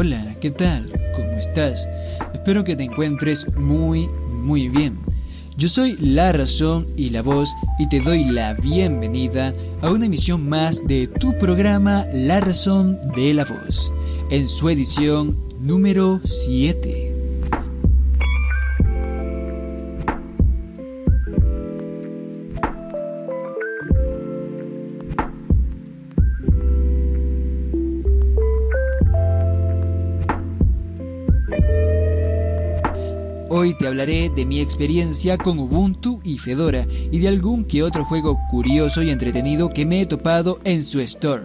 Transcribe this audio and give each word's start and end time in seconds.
hola, 0.00 0.34
¿qué 0.40 0.50
tal? 0.50 0.90
¿Cómo 1.14 1.32
estás? 1.32 1.86
Espero 2.32 2.64
que 2.64 2.74
te 2.74 2.84
encuentres 2.84 3.46
muy, 3.54 4.08
muy 4.32 4.70
bien. 4.70 4.98
Yo 5.58 5.68
soy 5.68 5.94
La 6.00 6.32
Razón 6.32 6.86
y 6.96 7.10
la 7.10 7.20
Voz 7.20 7.50
y 7.78 7.86
te 7.86 8.00
doy 8.00 8.24
la 8.24 8.54
bienvenida 8.54 9.52
a 9.82 9.90
una 9.90 10.06
emisión 10.06 10.48
más 10.48 10.80
de 10.86 11.06
tu 11.06 11.36
programa 11.36 12.06
La 12.14 12.40
Razón 12.40 12.98
de 13.14 13.34
la 13.34 13.44
Voz, 13.44 13.92
en 14.30 14.48
su 14.48 14.70
edición 14.70 15.36
número 15.60 16.18
7. 16.24 17.09
Te 33.80 33.86
hablaré 33.86 34.28
de 34.28 34.44
mi 34.44 34.60
experiencia 34.60 35.38
con 35.38 35.58
Ubuntu 35.58 36.20
y 36.22 36.36
Fedora 36.36 36.86
y 37.10 37.18
de 37.18 37.28
algún 37.28 37.64
que 37.64 37.82
otro 37.82 38.04
juego 38.04 38.38
curioso 38.50 39.02
y 39.02 39.10
entretenido 39.10 39.70
que 39.70 39.86
me 39.86 40.02
he 40.02 40.06
topado 40.06 40.60
en 40.64 40.84
su 40.84 41.00
store. 41.00 41.44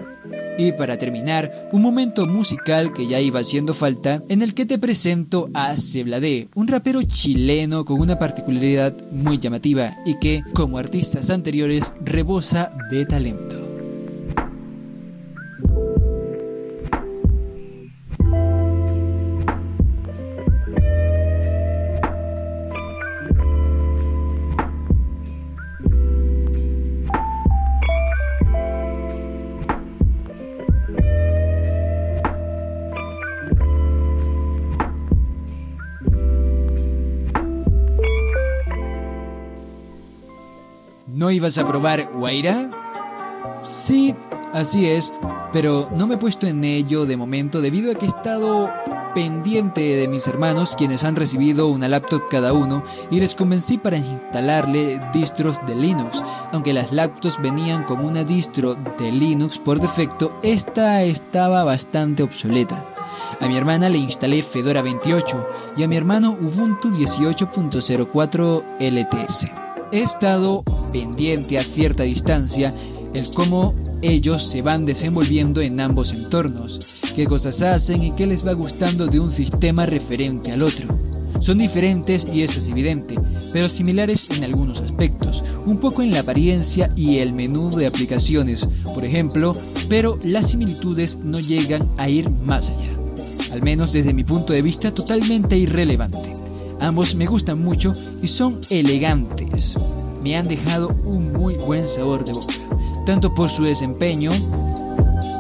Y 0.58 0.73
para 0.73 0.97
terminar, 0.97 1.69
un 1.72 1.81
momento 1.81 2.27
musical 2.27 2.92
que 2.92 3.08
ya 3.08 3.22
iba 3.22 3.39
haciendo 3.39 3.73
falta, 3.73 4.22
en 4.27 4.42
el 4.42 4.53
que 4.53 4.66
te 4.66 4.77
presento 4.77 5.50
a 5.53 5.77
Ceblade, 5.77 6.50
un 6.55 6.67
rapero 6.67 7.02
chileno 7.03 7.86
con 7.86 8.02
una 8.02 8.19
particularidad 8.19 8.94
muy 9.11 9.38
llamativa 9.38 9.95
y 10.05 10.20
que, 10.20 10.44
como 10.53 10.77
artistas 10.77 11.30
anteriores, 11.30 11.83
rebosa 12.03 12.72
de 12.92 13.05
talento. 13.05 13.55
¿No 41.26 41.31
ibas 41.31 41.58
a 41.58 41.66
probar 41.66 42.08
Guaira? 42.14 42.70
Sí, 43.64 44.14
así 44.54 44.86
es, 44.86 45.12
pero 45.52 45.90
no 45.95 46.06
me 46.06 46.14
he 46.14 46.17
puesto 46.20 46.45
en 46.45 46.64
ello 46.64 47.08
de 47.08 47.17
momento 47.17 47.62
debido 47.62 47.92
a 47.92 47.95
que 47.95 48.06
he 48.06 48.09
estado 48.09 48.72
pendiente 49.16 49.82
de 49.82 50.08
mis 50.08 50.28
hermanos 50.28 50.76
quienes 50.78 51.04
han 51.04 51.16
recibido 51.16 51.67
una 51.70 51.88
laptop 51.88 52.30
cada 52.30 52.54
uno 52.54 52.84
y 53.09 53.20
les 53.20 53.34
convencí 53.34 53.80
para 53.80 53.98
instalarle 53.98 55.02
distros 55.16 55.66
de 55.66 55.73
Linux. 55.73 56.23
Aunque 56.52 56.73
las 56.73 56.92
laptops 56.92 57.42
venían 57.42 57.86
con 57.86 58.06
una 58.06 58.23
distro 58.23 58.76
de 58.76 59.12
Linux 59.12 59.58
por 59.58 59.80
defecto, 59.80 60.32
esta 60.44 61.02
estaba 61.02 61.64
bastante 61.64 62.22
obsoleta. 62.22 62.86
A 63.42 63.48
mi 63.48 63.58
hermana 63.58 63.89
le 63.89 63.98
instalé 63.98 64.44
Fedora 64.44 64.83
28 64.83 65.48
y 65.76 65.82
a 65.82 65.88
mi 65.88 65.98
hermano 65.98 66.38
Ubuntu 66.39 66.92
18.04 66.92 68.64
LTS. 68.80 69.48
He 69.92 70.02
estado 70.02 70.64
pendiente 70.95 71.60
a 71.60 71.64
cierta 71.66 72.04
distancia 72.04 72.73
el 73.14 73.30
cómo 73.32 73.76
ellos 74.02 74.48
se 74.48 74.61
van 74.61 74.86
desenvolviendo 74.86 75.60
en 75.60 75.82
ambos 75.82 76.14
entornos, 76.14 76.80
qué 77.17 77.26
cosas 77.26 77.61
hacen 77.61 78.02
y 78.02 78.11
qué 78.11 78.26
les 78.26 78.48
va 78.48 78.54
gustando 78.54 79.05
de 79.08 79.20
un 79.20 79.30
sistema 79.30 79.86
referente 79.86 80.54
al 80.54 80.61
otro. 80.61 80.98
Son 81.42 81.58
diferentes 81.58 82.26
y 82.34 82.44
eso 82.44 82.60
es 82.60 82.67
evidente, 82.67 83.16
pero 83.52 83.67
similares 83.67 84.26
en 84.30 84.45
algunos 84.45 84.80
aspectos, 84.80 85.44
un 85.67 85.80
poco 85.80 86.02
en 86.02 86.11
la 86.11 86.22
apariencia 86.22 86.89
y 86.95 87.17
el 87.17 87.34
menú 87.34 87.72
de 87.72 87.88
aplicaciones, 87.88 88.66
por 88.94 89.04
ejemplo, 89.04 89.54
pero 89.89 90.17
las 90.23 90.52
similitudes 90.52 91.20
no 91.20 91.42
llegan 91.42 91.89
a 91.98 92.08
ir 92.08 92.30
más 92.30 92.70
allá, 92.70 92.94
al 93.52 93.61
menos 93.61 93.92
desde 93.92 94.14
mi 94.14 94.23
punto 94.23 94.54
de 94.54 94.61
vista 94.61 94.94
totalmente 94.94 95.58
irrelevante. 95.58 96.34
Ambos 96.80 97.16
me 97.16 97.26
gustan 97.26 97.61
mucho 97.61 97.92
y 98.23 98.30
son 98.30 98.61
elegantes. 98.70 99.76
Me 100.25 100.36
han 100.36 100.47
dejado 100.47 100.89
un 101.05 101.33
muy 101.33 101.55
buen 101.55 101.87
sabor 101.87 102.25
de 102.25 102.33
boca, 102.33 102.55
tanto 103.05 103.31
por 103.36 103.47
su 103.47 103.63
desempeño 103.63 104.31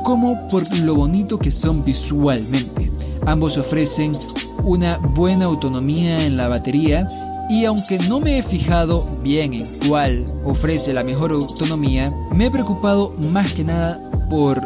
como 0.03 0.47
por 0.47 0.71
lo 0.77 0.93
bonito 0.93 1.39
que 1.39 1.49
son 1.49 1.83
visualmente. 1.83 2.91
Ambos 3.25 3.57
ofrecen 3.57 4.15
una 4.63 4.97
buena 4.97 5.45
autonomía 5.45 6.23
en 6.23 6.37
la 6.37 6.49
batería 6.49 7.07
y 7.49 7.65
aunque 7.65 7.97
no 7.97 8.19
me 8.19 8.37
he 8.37 8.43
fijado 8.43 9.07
bien 9.23 9.55
en 9.55 9.65
cuál 9.87 10.23
ofrece 10.43 10.93
la 10.93 11.03
mejor 11.03 11.31
autonomía, 11.31 12.07
me 12.31 12.45
he 12.45 12.51
preocupado 12.51 13.11
más 13.17 13.53
que 13.53 13.63
nada 13.63 13.99
por 14.29 14.61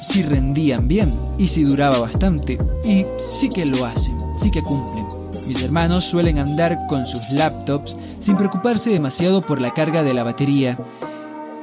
si 0.00 0.22
rendían 0.22 0.88
bien 0.88 1.12
y 1.36 1.46
si 1.46 1.64
duraba 1.64 1.98
bastante. 1.98 2.56
Y 2.86 3.04
sí 3.18 3.50
que 3.50 3.66
lo 3.66 3.84
hacen, 3.84 4.16
sí 4.34 4.50
que 4.50 4.62
cumplen. 4.62 4.97
Mis 5.48 5.62
hermanos 5.62 6.04
suelen 6.04 6.38
andar 6.38 6.78
con 6.88 7.06
sus 7.06 7.22
laptops 7.30 7.96
sin 8.18 8.36
preocuparse 8.36 8.90
demasiado 8.90 9.40
por 9.40 9.62
la 9.62 9.70
carga 9.70 10.02
de 10.02 10.12
la 10.12 10.22
batería. 10.22 10.76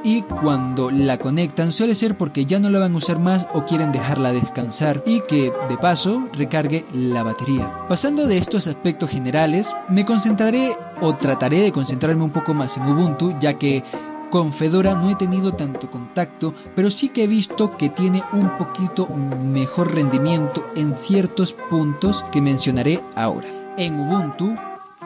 Y 0.04 0.24
cuando 0.24 0.90
la 0.90 1.20
conectan 1.20 1.72
suele 1.72 1.94
ser 1.94 2.18
porque 2.18 2.48
ya 2.48 2.60
no 2.60 2.72
la 2.72 2.80
van 2.80 2.96
a 2.96 2.98
usar 2.98 3.20
más 3.20 3.46
o 3.54 3.64
quieren 3.66 3.92
dejarla 3.92 4.34
descansar 4.34 5.04
y 5.06 5.22
que 5.22 5.54
de 5.70 5.78
paso 5.78 6.28
recargue 6.34 6.84
la 6.94 7.22
batería. 7.22 7.72
Pasando 7.88 8.26
de 8.26 8.40
estos 8.40 8.66
aspectos 8.66 9.12
generales, 9.12 9.72
me 9.88 10.04
concentraré 10.04 10.76
o 11.00 11.14
trataré 11.14 11.62
de 11.62 11.72
concentrarme 11.72 12.24
un 12.24 12.32
poco 12.32 12.56
más 12.56 12.78
en 12.78 12.88
Ubuntu 12.88 13.36
ya 13.40 13.54
que 13.54 13.84
con 14.32 14.52
Fedora 14.52 14.96
no 14.96 15.12
he 15.12 15.16
tenido 15.16 15.54
tanto 15.54 15.92
contacto, 15.92 16.56
pero 16.76 16.90
sí 16.90 17.10
que 17.10 17.26
he 17.26 17.28
visto 17.28 17.78
que 17.78 17.90
tiene 17.90 18.24
un 18.34 18.50
poquito 18.58 19.08
mejor 19.08 19.94
rendimiento 19.94 20.66
en 20.76 20.96
ciertos 20.96 21.54
puntos 21.54 22.26
que 22.32 22.42
mencionaré 22.42 23.00
ahora. 23.16 23.55
En 23.78 24.00
Ubuntu 24.00 24.56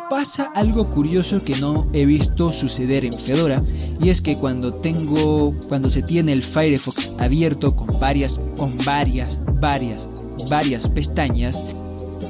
pasa 0.10 0.52
algo 0.56 0.86
curioso 0.86 1.44
que 1.44 1.58
no 1.58 1.88
he 1.94 2.06
visto 2.06 2.54
suceder 2.54 3.04
en 3.04 3.18
Fedora 3.18 3.64
y 4.02 4.10
es 4.10 4.22
que 4.22 4.38
cuando 4.38 4.72
tengo 4.72 5.54
cuando 5.68 5.90
se 5.90 6.04
tiene 6.04 6.34
el 6.34 6.44
Firefox 6.44 7.12
abierto 7.18 7.76
con 7.76 8.00
varias 8.00 8.42
con 8.58 8.78
varias 8.86 9.40
varias 9.60 10.08
varias 10.50 10.88
pestañas 10.88 11.64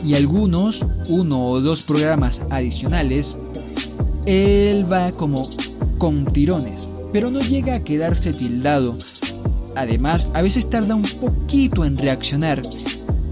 y 0.06 0.14
algunos 0.14 0.86
uno 1.10 1.46
o 1.46 1.62
dos 1.62 1.82
programas 1.82 2.42
adicionales 2.50 3.38
él 4.26 4.92
va 4.92 5.12
como 5.12 5.50
con 5.98 6.26
tirones 6.26 6.88
pero 7.12 7.32
no 7.32 7.42
llega 7.42 7.76
a 7.76 7.84
quedarse 7.84 8.34
tildado. 8.34 8.98
Además 9.76 10.28
a 10.34 10.42
veces 10.42 10.70
tarda 10.70 10.96
un 10.96 11.04
poquito 11.04 11.86
en 11.86 11.98
reaccionar 11.98 12.62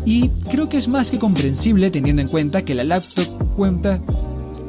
y 0.07 0.29
creo 0.50 0.69
que 0.69 0.78
es 0.78 0.88
más 0.88 1.12
que 1.12 1.19
comprensible 1.19 1.91
teniendo 1.91 2.22
en 2.22 2.29
cuenta 2.29 2.62
que 2.62 2.73
la 2.73 2.85
laptop 2.85 3.28
cuenta 3.57 4.00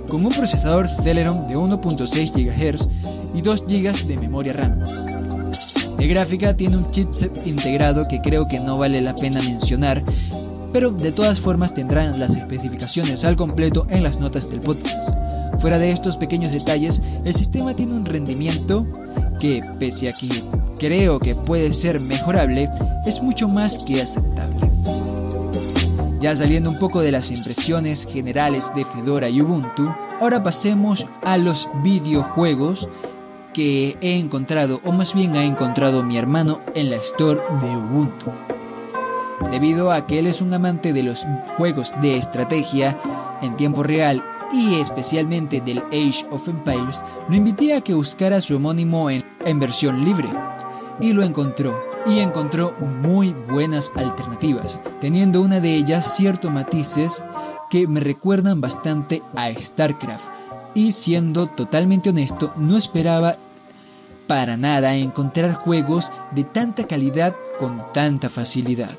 con 0.08 0.26
un 0.26 0.32
procesador 0.32 0.88
Celeron 0.88 1.46
de 1.46 1.56
1.6 1.56 2.32
GHz 2.32 2.88
y 3.36 3.42
2 3.42 3.64
GB 3.68 4.06
de 4.08 4.18
memoria 4.18 4.52
RAM. 4.54 4.82
De 5.96 6.08
gráfica 6.08 6.56
tiene 6.56 6.78
un 6.78 6.88
chipset 6.88 7.46
integrado 7.46 8.08
que 8.08 8.20
creo 8.20 8.48
que 8.48 8.58
no 8.58 8.78
vale 8.78 9.00
la 9.00 9.14
pena 9.14 9.40
mencionar, 9.40 10.02
pero 10.72 10.90
de 10.90 11.12
todas 11.12 11.38
formas 11.38 11.72
tendrán 11.72 12.18
las 12.18 12.34
especificaciones 12.34 13.24
al 13.24 13.36
completo 13.36 13.86
en 13.90 14.02
las 14.02 14.18
notas 14.18 14.50
del 14.50 14.58
podcast. 14.58 15.14
Fuera 15.60 15.78
de 15.78 15.90
estos 15.90 16.16
pequeños 16.16 16.52
detalles, 16.52 17.00
el 17.24 17.32
sistema 17.32 17.76
tiene 17.76 17.94
un 17.94 18.04
rendimiento 18.04 18.88
que, 19.38 19.60
pese 19.78 20.08
a 20.08 20.12
que 20.14 20.42
creo 20.80 21.20
que 21.20 21.36
puede 21.36 21.72
ser 21.74 22.00
mejorable, 22.00 22.68
es 23.06 23.22
mucho 23.22 23.46
más 23.46 23.78
que 23.78 24.02
aceptable. 24.02 24.67
Ya 26.20 26.34
saliendo 26.34 26.68
un 26.68 26.78
poco 26.80 27.00
de 27.00 27.12
las 27.12 27.30
impresiones 27.30 28.04
generales 28.04 28.72
de 28.74 28.84
Fedora 28.84 29.28
y 29.28 29.40
Ubuntu, 29.40 29.88
ahora 30.20 30.42
pasemos 30.42 31.06
a 31.22 31.38
los 31.38 31.68
videojuegos 31.84 32.88
que 33.52 33.96
he 34.00 34.18
encontrado, 34.18 34.80
o 34.84 34.90
más 34.90 35.14
bien 35.14 35.36
ha 35.36 35.44
encontrado 35.44 36.02
mi 36.02 36.18
hermano 36.18 36.58
en 36.74 36.90
la 36.90 36.96
store 36.96 37.40
de 37.60 37.68
Ubuntu. 37.68 38.32
Debido 39.52 39.92
a 39.92 40.08
que 40.08 40.18
él 40.18 40.26
es 40.26 40.40
un 40.40 40.52
amante 40.52 40.92
de 40.92 41.04
los 41.04 41.24
juegos 41.56 41.94
de 42.02 42.16
estrategia 42.16 42.98
en 43.40 43.56
tiempo 43.56 43.84
real 43.84 44.20
y 44.52 44.80
especialmente 44.80 45.60
del 45.60 45.78
Age 45.92 46.26
of 46.32 46.48
Empires, 46.48 47.00
lo 47.28 47.36
invité 47.36 47.76
a 47.76 47.80
que 47.80 47.94
buscara 47.94 48.40
su 48.40 48.56
homónimo 48.56 49.08
en, 49.08 49.24
en 49.44 49.60
versión 49.60 50.04
libre 50.04 50.28
y 50.98 51.12
lo 51.12 51.22
encontró 51.22 51.87
y 52.06 52.20
encontró 52.20 52.72
muy 53.02 53.32
buenas 53.48 53.92
alternativas, 53.94 54.80
teniendo 55.00 55.40
una 55.40 55.60
de 55.60 55.74
ellas 55.74 56.16
ciertos 56.16 56.50
matices 56.50 57.24
que 57.70 57.86
me 57.86 58.00
recuerdan 58.00 58.60
bastante 58.60 59.22
a 59.36 59.50
StarCraft. 59.52 60.26
Y 60.74 60.92
siendo 60.92 61.46
totalmente 61.46 62.10
honesto, 62.10 62.52
no 62.56 62.76
esperaba 62.76 63.36
para 64.26 64.56
nada 64.56 64.94
encontrar 64.94 65.54
juegos 65.54 66.12
de 66.32 66.44
tanta 66.44 66.86
calidad 66.86 67.34
con 67.58 67.82
tanta 67.92 68.28
facilidad. 68.28 68.94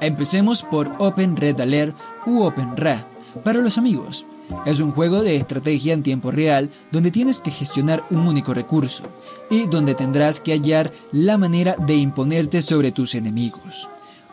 Empecemos 0.00 0.62
por 0.62 0.92
Open 0.98 1.36
Red 1.36 1.60
Alert 1.60 1.96
u 2.26 2.42
Open 2.42 2.76
Ra 2.76 3.04
para 3.42 3.60
los 3.60 3.78
amigos. 3.78 4.26
Es 4.66 4.80
un 4.80 4.92
juego 4.92 5.22
de 5.22 5.36
estrategia 5.36 5.92
en 5.92 6.02
tiempo 6.02 6.30
real 6.30 6.70
donde 6.90 7.10
tienes 7.10 7.38
que 7.38 7.50
gestionar 7.50 8.04
un 8.10 8.26
único 8.26 8.54
recurso 8.54 9.04
y 9.50 9.66
donde 9.66 9.94
tendrás 9.94 10.40
que 10.40 10.52
hallar 10.52 10.92
la 11.12 11.36
manera 11.38 11.76
de 11.76 11.96
imponerte 11.96 12.62
sobre 12.62 12.92
tus 12.92 13.14
enemigos. 13.14 13.88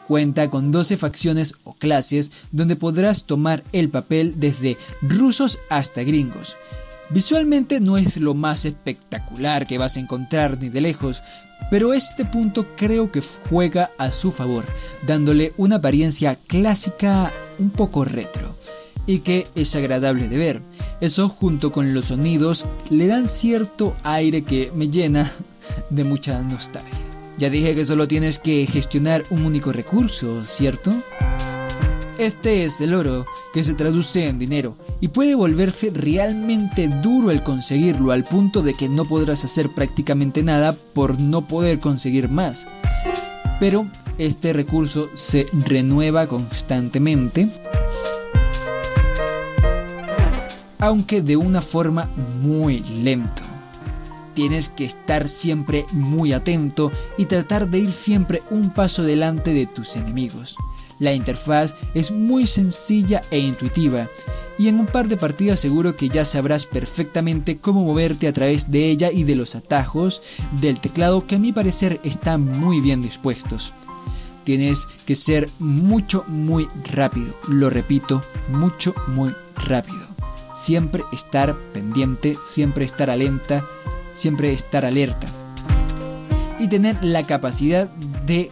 Cuenta 0.07 0.49
con 0.49 0.71
12 0.71 0.97
facciones 0.97 1.55
o 1.63 1.73
clases 1.73 2.31
donde 2.51 2.75
podrás 2.75 3.23
tomar 3.23 3.63
el 3.71 3.89
papel 3.89 4.33
desde 4.37 4.77
rusos 5.01 5.59
hasta 5.69 6.03
gringos. 6.03 6.55
Visualmente 7.09 7.79
no 7.79 7.97
es 7.97 8.17
lo 8.17 8.33
más 8.33 8.65
espectacular 8.65 9.65
que 9.67 9.77
vas 9.77 9.97
a 9.97 9.99
encontrar 9.99 10.57
ni 10.59 10.69
de 10.69 10.81
lejos, 10.81 11.21
pero 11.69 11.93
este 11.93 12.25
punto 12.25 12.67
creo 12.75 13.11
que 13.11 13.21
juega 13.49 13.91
a 13.97 14.11
su 14.11 14.31
favor, 14.31 14.65
dándole 15.05 15.53
una 15.57 15.77
apariencia 15.77 16.37
clásica 16.47 17.31
un 17.59 17.69
poco 17.69 18.05
retro 18.05 18.55
y 19.05 19.19
que 19.19 19.45
es 19.55 19.75
agradable 19.75 20.27
de 20.27 20.37
ver. 20.37 20.61
Eso 20.99 21.29
junto 21.29 21.71
con 21.71 21.93
los 21.93 22.05
sonidos 22.05 22.65
le 22.89 23.07
dan 23.07 23.27
cierto 23.27 23.95
aire 24.03 24.43
que 24.43 24.71
me 24.75 24.89
llena 24.89 25.31
de 25.89 26.03
mucha 26.03 26.41
nostalgia. 26.41 26.91
Ya 27.37 27.49
dije 27.49 27.73
que 27.73 27.85
solo 27.85 28.07
tienes 28.07 28.39
que 28.39 28.67
gestionar 28.67 29.23
un 29.31 29.45
único 29.45 29.71
recurso, 29.71 30.45
¿cierto? 30.45 30.93
Este 32.17 32.65
es 32.65 32.81
el 32.81 32.93
oro, 32.93 33.25
que 33.51 33.63
se 33.63 33.73
traduce 33.73 34.27
en 34.27 34.37
dinero, 34.37 34.77
y 34.99 35.07
puede 35.07 35.33
volverse 35.33 35.89
realmente 35.89 36.87
duro 36.87 37.31
el 37.31 37.41
conseguirlo 37.41 38.11
al 38.11 38.23
punto 38.25 38.61
de 38.61 38.75
que 38.75 38.89
no 38.89 39.05
podrás 39.05 39.43
hacer 39.43 39.69
prácticamente 39.69 40.43
nada 40.43 40.75
por 40.93 41.19
no 41.19 41.47
poder 41.47 41.79
conseguir 41.79 42.29
más. 42.29 42.67
Pero 43.59 43.87
este 44.19 44.53
recurso 44.53 45.09
se 45.15 45.47
renueva 45.65 46.27
constantemente 46.27 47.47
aunque 50.81 51.21
de 51.21 51.37
una 51.37 51.61
forma 51.61 52.09
muy 52.41 52.81
lento. 52.81 53.41
Tienes 54.33 54.69
que 54.69 54.83
estar 54.85 55.29
siempre 55.29 55.85
muy 55.91 56.33
atento 56.33 56.91
y 57.17 57.25
tratar 57.25 57.69
de 57.69 57.79
ir 57.79 57.91
siempre 57.91 58.41
un 58.49 58.71
paso 58.71 59.03
delante 59.03 59.53
de 59.53 59.67
tus 59.67 59.95
enemigos. 59.95 60.55
La 60.99 61.13
interfaz 61.13 61.75
es 61.93 62.11
muy 62.11 62.47
sencilla 62.47 63.21
e 63.31 63.39
intuitiva 63.39 64.07
y 64.57 64.67
en 64.67 64.79
un 64.79 64.85
par 64.85 65.07
de 65.07 65.17
partidas 65.17 65.59
seguro 65.59 65.95
que 65.95 66.09
ya 66.09 66.25
sabrás 66.25 66.65
perfectamente 66.65 67.57
cómo 67.57 67.83
moverte 67.83 68.27
a 68.27 68.33
través 68.33 68.71
de 68.71 68.89
ella 68.89 69.11
y 69.11 69.23
de 69.23 69.35
los 69.35 69.55
atajos 69.55 70.21
del 70.59 70.79
teclado 70.79 71.25
que 71.25 71.35
a 71.35 71.39
mi 71.39 71.51
parecer 71.51 71.99
están 72.03 72.45
muy 72.59 72.81
bien 72.81 73.01
dispuestos. 73.01 73.73
Tienes 74.43 74.87
que 75.05 75.15
ser 75.15 75.49
mucho 75.59 76.23
muy 76.27 76.67
rápido, 76.91 77.33
lo 77.47 77.69
repito, 77.69 78.21
mucho 78.49 78.93
muy 79.07 79.33
rápido 79.65 80.10
siempre 80.55 81.03
estar 81.11 81.55
pendiente, 81.73 82.37
siempre 82.47 82.85
estar 82.85 83.09
alenta, 83.09 83.63
siempre 84.13 84.53
estar 84.53 84.85
alerta. 84.85 85.27
Y 86.59 86.67
tener 86.67 87.03
la 87.03 87.23
capacidad 87.23 87.89
de 88.25 88.51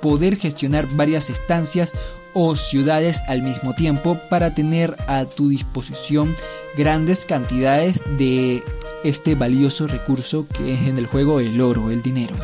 poder 0.00 0.36
gestionar 0.36 0.86
varias 0.94 1.30
estancias 1.30 1.92
o 2.34 2.56
ciudades 2.56 3.22
al 3.28 3.42
mismo 3.42 3.74
tiempo 3.74 4.18
para 4.28 4.54
tener 4.54 4.96
a 5.06 5.24
tu 5.24 5.48
disposición 5.48 6.36
grandes 6.76 7.24
cantidades 7.24 8.02
de 8.18 8.62
este 9.04 9.34
valioso 9.34 9.86
recurso 9.86 10.46
que 10.48 10.74
es 10.74 10.80
en 10.82 10.98
el 10.98 11.06
juego 11.06 11.40
el 11.40 11.60
oro, 11.60 11.90
el 11.90 12.02
dinero. 12.02 12.34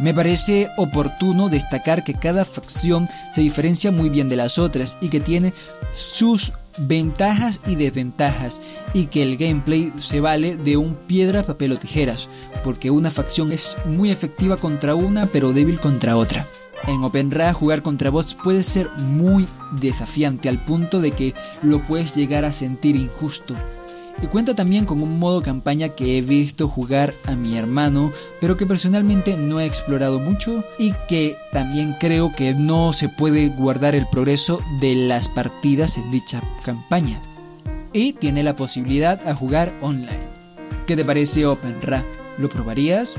Me 0.00 0.14
parece 0.14 0.70
oportuno 0.76 1.48
destacar 1.48 2.04
que 2.04 2.14
cada 2.14 2.44
facción 2.44 3.08
se 3.32 3.40
diferencia 3.40 3.90
muy 3.90 4.08
bien 4.08 4.28
de 4.28 4.36
las 4.36 4.58
otras 4.58 4.96
y 5.00 5.08
que 5.08 5.18
tiene 5.18 5.52
sus 5.96 6.52
ventajas 6.78 7.60
y 7.66 7.76
desventajas 7.76 8.60
y 8.92 9.06
que 9.06 9.22
el 9.22 9.36
gameplay 9.36 9.92
se 9.96 10.20
vale 10.20 10.56
de 10.56 10.76
un 10.76 10.94
piedra, 10.94 11.42
papel 11.42 11.72
o 11.72 11.78
tijeras, 11.78 12.28
porque 12.64 12.90
una 12.90 13.10
facción 13.10 13.52
es 13.52 13.76
muy 13.86 14.10
efectiva 14.10 14.56
contra 14.56 14.94
una 14.94 15.26
pero 15.26 15.52
débil 15.52 15.78
contra 15.80 16.16
otra. 16.16 16.46
En 16.86 17.02
OpenRA 17.02 17.52
jugar 17.52 17.82
contra 17.82 18.10
bots 18.10 18.34
puede 18.34 18.62
ser 18.62 18.88
muy 18.98 19.46
desafiante 19.80 20.48
al 20.48 20.64
punto 20.64 21.00
de 21.00 21.10
que 21.10 21.34
lo 21.62 21.80
puedes 21.86 22.14
llegar 22.14 22.44
a 22.44 22.52
sentir 22.52 22.96
injusto 22.96 23.54
y 24.22 24.26
cuenta 24.26 24.54
también 24.54 24.84
con 24.84 25.00
un 25.02 25.18
modo 25.18 25.42
campaña 25.42 25.90
que 25.90 26.18
he 26.18 26.22
visto 26.22 26.68
jugar 26.68 27.14
a 27.26 27.34
mi 27.34 27.56
hermano, 27.56 28.12
pero 28.40 28.56
que 28.56 28.66
personalmente 28.66 29.36
no 29.36 29.60
he 29.60 29.66
explorado 29.66 30.18
mucho 30.18 30.64
y 30.78 30.92
que 31.08 31.36
también 31.52 31.94
creo 32.00 32.32
que 32.32 32.54
no 32.54 32.92
se 32.92 33.08
puede 33.08 33.48
guardar 33.48 33.94
el 33.94 34.06
progreso 34.06 34.60
de 34.80 34.94
las 34.94 35.28
partidas 35.28 35.96
en 35.96 36.10
dicha 36.10 36.42
campaña. 36.64 37.20
Y 37.92 38.12
tiene 38.12 38.42
la 38.42 38.56
posibilidad 38.56 39.26
a 39.26 39.34
jugar 39.34 39.72
online. 39.80 40.28
¿Qué 40.86 40.96
te 40.96 41.04
parece 41.04 41.46
OpenRA? 41.46 42.04
¿Lo 42.38 42.48
probarías? 42.48 43.14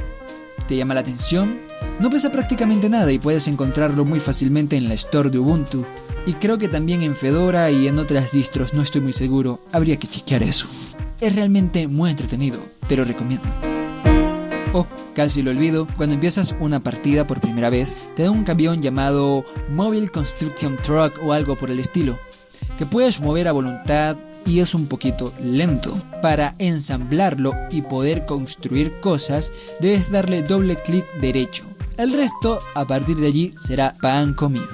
¿Te 0.68 0.76
llama 0.76 0.94
la 0.94 1.02
atención? 1.02 1.60
No 2.00 2.10
pesa 2.10 2.32
prácticamente 2.32 2.90
nada 2.90 3.12
y 3.12 3.20
puedes 3.20 3.48
encontrarlo 3.48 4.06
muy 4.06 4.20
fácilmente 4.20 4.78
en 4.78 4.88
la 4.88 4.94
store 4.94 5.30
de 5.30 5.40
Ubuntu. 5.40 5.86
Y 6.26 6.34
creo 6.34 6.58
que 6.58 6.68
también 6.68 7.02
en 7.02 7.16
Fedora 7.16 7.72
y 7.72 7.88
en 7.88 8.00
otras 8.00 8.32
distros, 8.32 8.74
no 8.74 8.82
estoy 8.82 9.02
muy 9.02 9.14
seguro, 9.14 9.60
habría 9.72 9.98
que 9.98 10.08
chequear 10.08 10.44
eso. 10.44 10.68
Es 11.22 11.36
realmente 11.36 11.90
muy 11.90 12.12
entretenido, 12.12 12.60
te 12.88 12.96
lo 12.96 13.04
recomiendo. 13.04 13.46
Oh, 14.72 14.88
casi 15.14 15.42
lo 15.42 15.52
olvido, 15.52 15.86
cuando 15.98 16.16
empiezas 16.16 16.56
una 16.62 16.80
partida 16.80 17.28
por 17.28 17.42
primera 17.42 17.70
vez, 17.70 17.94
te 18.16 18.24
da 18.24 18.32
un 18.32 18.46
camión 18.46 18.82
llamado 18.82 19.44
Mobile 19.70 20.08
Construction 20.08 20.78
Truck 20.78 21.20
o 21.22 21.34
algo 21.34 21.58
por 21.58 21.72
el 21.72 21.80
estilo, 21.80 22.18
que 22.78 22.86
puedes 22.86 23.20
mover 23.20 23.50
a 23.50 23.52
voluntad 23.52 24.16
y 24.46 24.62
es 24.62 24.74
un 24.74 24.88
poquito 24.88 25.34
lento. 25.44 25.98
Para 26.22 26.56
ensamblarlo 26.58 27.54
y 27.70 27.82
poder 27.82 28.26
construir 28.26 28.94
cosas, 29.02 29.52
debes 29.82 30.10
darle 30.10 30.42
doble 30.42 30.78
clic 30.78 31.06
derecho. 31.20 31.66
El 31.98 32.14
resto, 32.14 32.60
a 32.76 32.86
partir 32.86 33.18
de 33.18 33.28
allí, 33.28 33.54
será 33.58 33.94
pan 34.02 34.34
comido. 34.34 34.70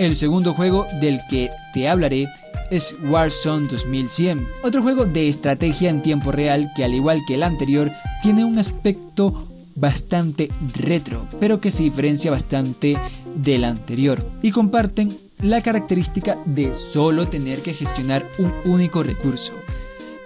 El 0.00 0.16
segundo 0.16 0.52
juego 0.52 0.86
del 1.00 1.20
que 1.30 1.48
te 1.74 1.88
hablaré 1.88 2.28
es 2.70 2.94
Warzone 3.02 3.66
2100, 3.68 4.46
otro 4.62 4.82
juego 4.82 5.04
de 5.06 5.28
estrategia 5.28 5.90
en 5.90 6.02
tiempo 6.02 6.32
real 6.32 6.70
que 6.76 6.84
al 6.84 6.94
igual 6.94 7.22
que 7.26 7.34
el 7.34 7.42
anterior 7.42 7.90
tiene 8.22 8.44
un 8.44 8.58
aspecto 8.58 9.46
bastante 9.74 10.50
retro, 10.74 11.26
pero 11.40 11.60
que 11.60 11.70
se 11.70 11.84
diferencia 11.84 12.30
bastante 12.30 12.98
del 13.36 13.64
anterior 13.64 14.24
y 14.42 14.50
comparten 14.50 15.16
la 15.40 15.62
característica 15.62 16.36
de 16.46 16.74
solo 16.74 17.28
tener 17.28 17.60
que 17.60 17.74
gestionar 17.74 18.26
un 18.38 18.52
único 18.64 19.02
recurso. 19.02 19.52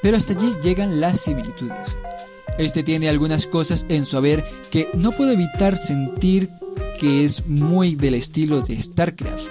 Pero 0.00 0.16
hasta 0.16 0.32
allí 0.32 0.50
llegan 0.62 1.00
las 1.00 1.20
similitudes. 1.20 1.98
Este 2.58 2.82
tiene 2.82 3.08
algunas 3.08 3.46
cosas 3.46 3.86
en 3.88 4.04
su 4.04 4.16
haber 4.16 4.44
que 4.70 4.88
no 4.94 5.12
puedo 5.12 5.32
evitar 5.32 5.76
sentir 5.76 6.48
que 6.98 7.24
es 7.24 7.46
muy 7.46 7.94
del 7.94 8.14
estilo 8.14 8.62
de 8.62 8.80
StarCraft 8.80 9.48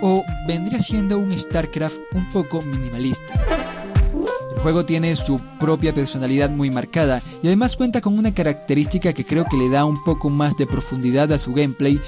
o 0.00 0.24
vendría 0.46 0.82
siendo 0.82 1.18
un 1.18 1.36
StarCraft 1.38 1.98
un 2.12 2.28
poco 2.28 2.60
minimalista. 2.62 3.34
El 4.54 4.62
juego 4.62 4.84
tiene 4.84 5.14
su 5.16 5.38
propia 5.60 5.94
personalidad 5.94 6.50
muy 6.50 6.70
marcada 6.70 7.22
y 7.42 7.46
además 7.46 7.76
cuenta 7.76 8.00
con 8.00 8.18
una 8.18 8.34
característica 8.34 9.12
que 9.12 9.24
creo 9.24 9.44
que 9.44 9.56
le 9.56 9.68
da 9.68 9.84
un 9.84 10.02
poco 10.02 10.30
más 10.30 10.56
de 10.56 10.66
profundidad 10.66 11.32
a 11.32 11.38
su 11.38 11.52
gameplay 11.52 12.00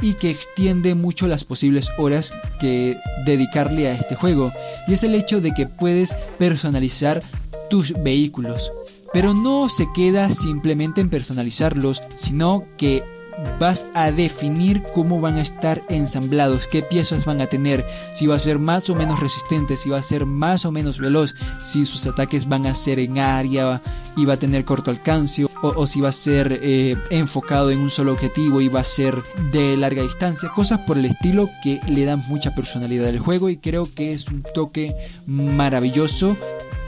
y 0.00 0.14
que 0.14 0.30
extiende 0.30 0.94
mucho 0.94 1.26
las 1.28 1.44
posibles 1.44 1.88
horas 1.98 2.32
que 2.60 2.98
dedicarle 3.24 3.88
a 3.88 3.94
este 3.94 4.14
juego 4.14 4.52
y 4.88 4.94
es 4.94 5.04
el 5.04 5.14
hecho 5.14 5.40
de 5.40 5.52
que 5.52 5.66
puedes 5.66 6.14
personalizar 6.38 7.20
tus 7.70 7.92
vehículos 8.02 8.72
pero 9.12 9.32
no 9.34 9.68
se 9.68 9.86
queda 9.94 10.30
simplemente 10.30 11.00
en 11.00 11.08
personalizarlos 11.08 12.02
sino 12.08 12.64
que 12.76 13.04
vas 13.58 13.86
a 13.94 14.10
definir 14.10 14.82
cómo 14.94 15.20
van 15.20 15.36
a 15.36 15.42
estar 15.42 15.82
ensamblados, 15.88 16.68
qué 16.68 16.82
piezas 16.82 17.24
van 17.24 17.40
a 17.40 17.46
tener, 17.46 17.84
si 18.14 18.26
va 18.26 18.36
a 18.36 18.40
ser 18.40 18.58
más 18.58 18.88
o 18.90 18.94
menos 18.94 19.20
resistente, 19.20 19.76
si 19.76 19.90
va 19.90 19.98
a 19.98 20.02
ser 20.02 20.26
más 20.26 20.64
o 20.64 20.72
menos 20.72 20.98
veloz, 20.98 21.34
si 21.62 21.84
sus 21.84 22.06
ataques 22.06 22.48
van 22.48 22.66
a 22.66 22.74
ser 22.74 22.98
en 22.98 23.18
área 23.18 23.80
y 24.16 24.24
va 24.24 24.34
a 24.34 24.38
tener 24.38 24.64
corto 24.64 24.90
alcance, 24.90 25.46
o, 25.62 25.86
si 25.86 26.00
va 26.00 26.08
a 26.08 26.12
ser 26.12 26.58
eh, 26.62 26.96
enfocado 27.10 27.70
en 27.70 27.80
un 27.80 27.90
solo 27.90 28.12
objetivo 28.12 28.60
y 28.60 28.68
va 28.68 28.80
a 28.80 28.84
ser 28.84 29.22
de 29.52 29.76
larga 29.76 30.02
distancia, 30.02 30.50
cosas 30.50 30.80
por 30.80 30.98
el 30.98 31.04
estilo 31.04 31.48
que 31.62 31.80
le 31.88 32.04
dan 32.04 32.22
mucha 32.28 32.54
personalidad 32.54 33.08
al 33.08 33.18
juego 33.18 33.48
y 33.48 33.56
creo 33.56 33.88
que 33.92 34.12
es 34.12 34.26
un 34.28 34.42
toque 34.42 34.94
maravilloso 35.26 36.36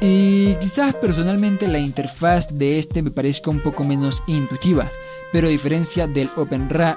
y 0.01 0.55
quizás 0.57 0.95
personalmente 0.95 1.69
la 1.69 1.79
interfaz 1.79 2.49
de 2.49 2.79
este 2.79 3.03
me 3.03 3.11
parezca 3.11 3.51
un 3.51 3.61
poco 3.61 3.85
menos 3.85 4.23
intuitiva 4.27 4.91
pero 5.35 5.49
a 5.49 5.51
diferencia 5.51 6.07
del 6.07 6.31
OpenRA, 6.37 6.97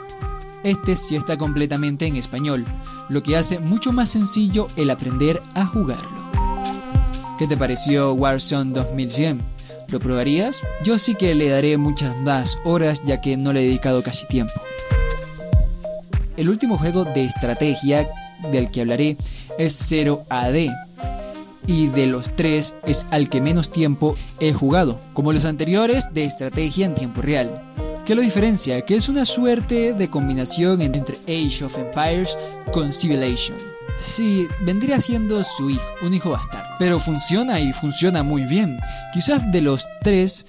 este 0.64 0.96
sí 0.96 1.16
está 1.16 1.40
completamente 1.40 2.06
en 2.06 2.18
español, 2.18 2.64
lo 3.10 3.24
que 3.24 3.36
hace 3.36 3.58
mucho 3.58 3.92
más 3.92 4.10
sencillo 4.10 4.68
el 4.76 4.92
aprender 4.92 5.42
a 5.56 5.66
jugarlo. 5.66 6.30
¿Qué 7.40 7.48
te 7.48 7.58
pareció 7.58 8.14
Warzone 8.14 8.74
2100? 8.74 9.42
¿Lo 9.90 10.00
probarías? 10.00 10.62
Yo 10.84 11.00
sí 11.00 11.16
que 11.16 11.34
le 11.34 11.50
daré 11.50 11.78
muchas 11.78 12.16
más 12.18 12.60
horas 12.64 13.02
ya 13.04 13.22
que 13.22 13.38
no 13.38 13.54
le 13.54 13.62
he 13.62 13.66
dedicado 13.66 14.04
casi 14.04 14.28
tiempo. 14.28 14.54
El 16.38 16.50
último 16.50 16.78
juego 16.78 17.06
de 17.06 17.24
estrategia 17.24 18.08
del 18.52 18.70
que 18.70 18.82
hablaré 18.82 19.18
es 19.58 19.92
0AD. 19.92 20.87
Y 21.68 21.88
de 21.88 22.08
los 22.08 22.36
tres 22.36 22.74
es 22.86 23.06
al 23.12 23.30
que 23.30 23.42
menos 23.42 23.70
tiempo 23.70 24.16
he 24.40 24.54
jugado, 24.54 25.00
como 25.14 25.34
los 25.34 25.46
anteriores 25.46 26.08
de 26.14 26.24
estrategia 26.24 26.86
en 26.86 26.96
tiempo 26.96 27.22
real. 27.22 27.62
¿Qué 28.06 28.16
lo 28.16 28.22
diferencia? 28.22 28.82
Que 28.84 28.96
es 28.96 29.10
una 29.10 29.26
suerte 29.26 29.94
de 29.94 30.10
combinación 30.10 30.82
entre 30.82 31.18
Age 31.28 31.66
of 31.66 31.78
Empires 31.78 32.38
con 32.72 32.94
Civilization. 32.94 33.58
Sí, 34.00 34.48
vendría 34.62 35.02
siendo 35.02 35.44
su 35.44 35.70
hijo, 35.70 35.84
un 36.02 36.14
hijo 36.14 36.30
bastardo. 36.30 36.70
Pero 36.80 37.00
funciona 37.00 37.60
y 37.60 37.74
funciona 37.74 38.24
muy 38.24 38.44
bien. 38.44 38.80
Quizás 39.14 39.52
de 39.52 39.62
los 39.62 39.86
tres, 40.04 40.46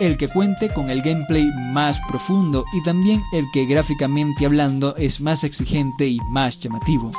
el 0.00 0.18
que 0.18 0.28
cuente 0.28 0.68
con 0.68 0.90
el 0.90 1.00
gameplay 1.00 1.50
más 1.72 1.98
profundo 2.08 2.64
y 2.74 2.82
también 2.82 3.22
el 3.32 3.46
que 3.54 3.64
gráficamente 3.64 4.44
hablando 4.44 4.94
es 4.96 5.20
más 5.20 5.44
exigente 5.44 6.08
y 6.08 6.18
más 6.28 6.58
llamativo. 6.58 7.10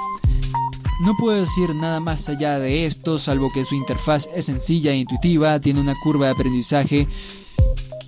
No 1.02 1.16
puedo 1.18 1.42
decir 1.42 1.74
nada 1.76 2.00
más 2.00 2.30
allá 2.30 2.60
de 2.60 2.86
esto, 2.86 3.18
salvo 3.18 3.52
que 3.52 3.66
su 3.66 3.76
interfaz 3.76 4.30
es 4.36 4.46
sencilla 4.46 4.92
e 4.92 4.98
intuitiva, 4.98 5.60
tiene 5.60 5.82
una 5.82 5.96
curva 5.96 6.28
de 6.28 6.34
aprendizaje 6.34 7.08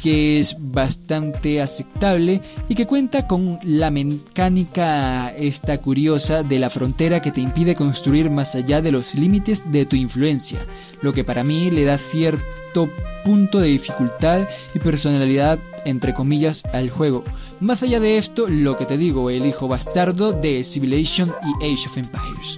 que 0.02 0.40
es 0.40 0.56
bastante 0.60 1.64
aceptable 1.64 2.40
y 2.70 2.76
que 2.76 2.86
cuenta 2.86 3.26
con 3.26 3.60
la 3.64 3.90
mecánica 3.90 5.30
esta 5.30 5.80
curiosa 5.80 6.44
de 6.44 6.60
la 6.60 6.70
frontera 6.70 7.24
que 7.24 7.32
te 7.32 7.42
impide 7.42 7.74
construir 7.74 8.30
más 8.30 8.54
allá 8.54 8.84
de 8.84 8.92
los 8.92 9.16
límites 9.16 9.72
de 9.72 9.88
tu 9.88 9.96
influencia, 9.96 10.60
lo 11.02 11.12
que 11.12 11.24
para 11.24 11.44
mí 11.44 11.72
le 11.72 11.86
da 11.86 11.98
cierto 11.98 12.88
punto 13.24 13.60
de 13.60 13.70
dificultad 13.70 14.48
y 14.76 14.80
personalidad 14.80 15.58
entre 15.86 16.14
comillas 16.14 16.64
al 16.74 16.90
juego. 16.90 17.24
Más 17.60 17.84
allá 17.84 18.00
de 18.00 18.18
esto, 18.18 18.48
lo 18.48 18.76
que 18.78 18.86
te 18.86 18.98
digo, 18.98 19.30
el 19.30 19.46
hijo 19.46 19.68
bastardo 19.68 20.34
de 20.34 20.64
Civilization 20.64 21.32
y 21.62 21.74
Age 21.74 21.88
of 21.88 21.98
Empires 21.98 22.58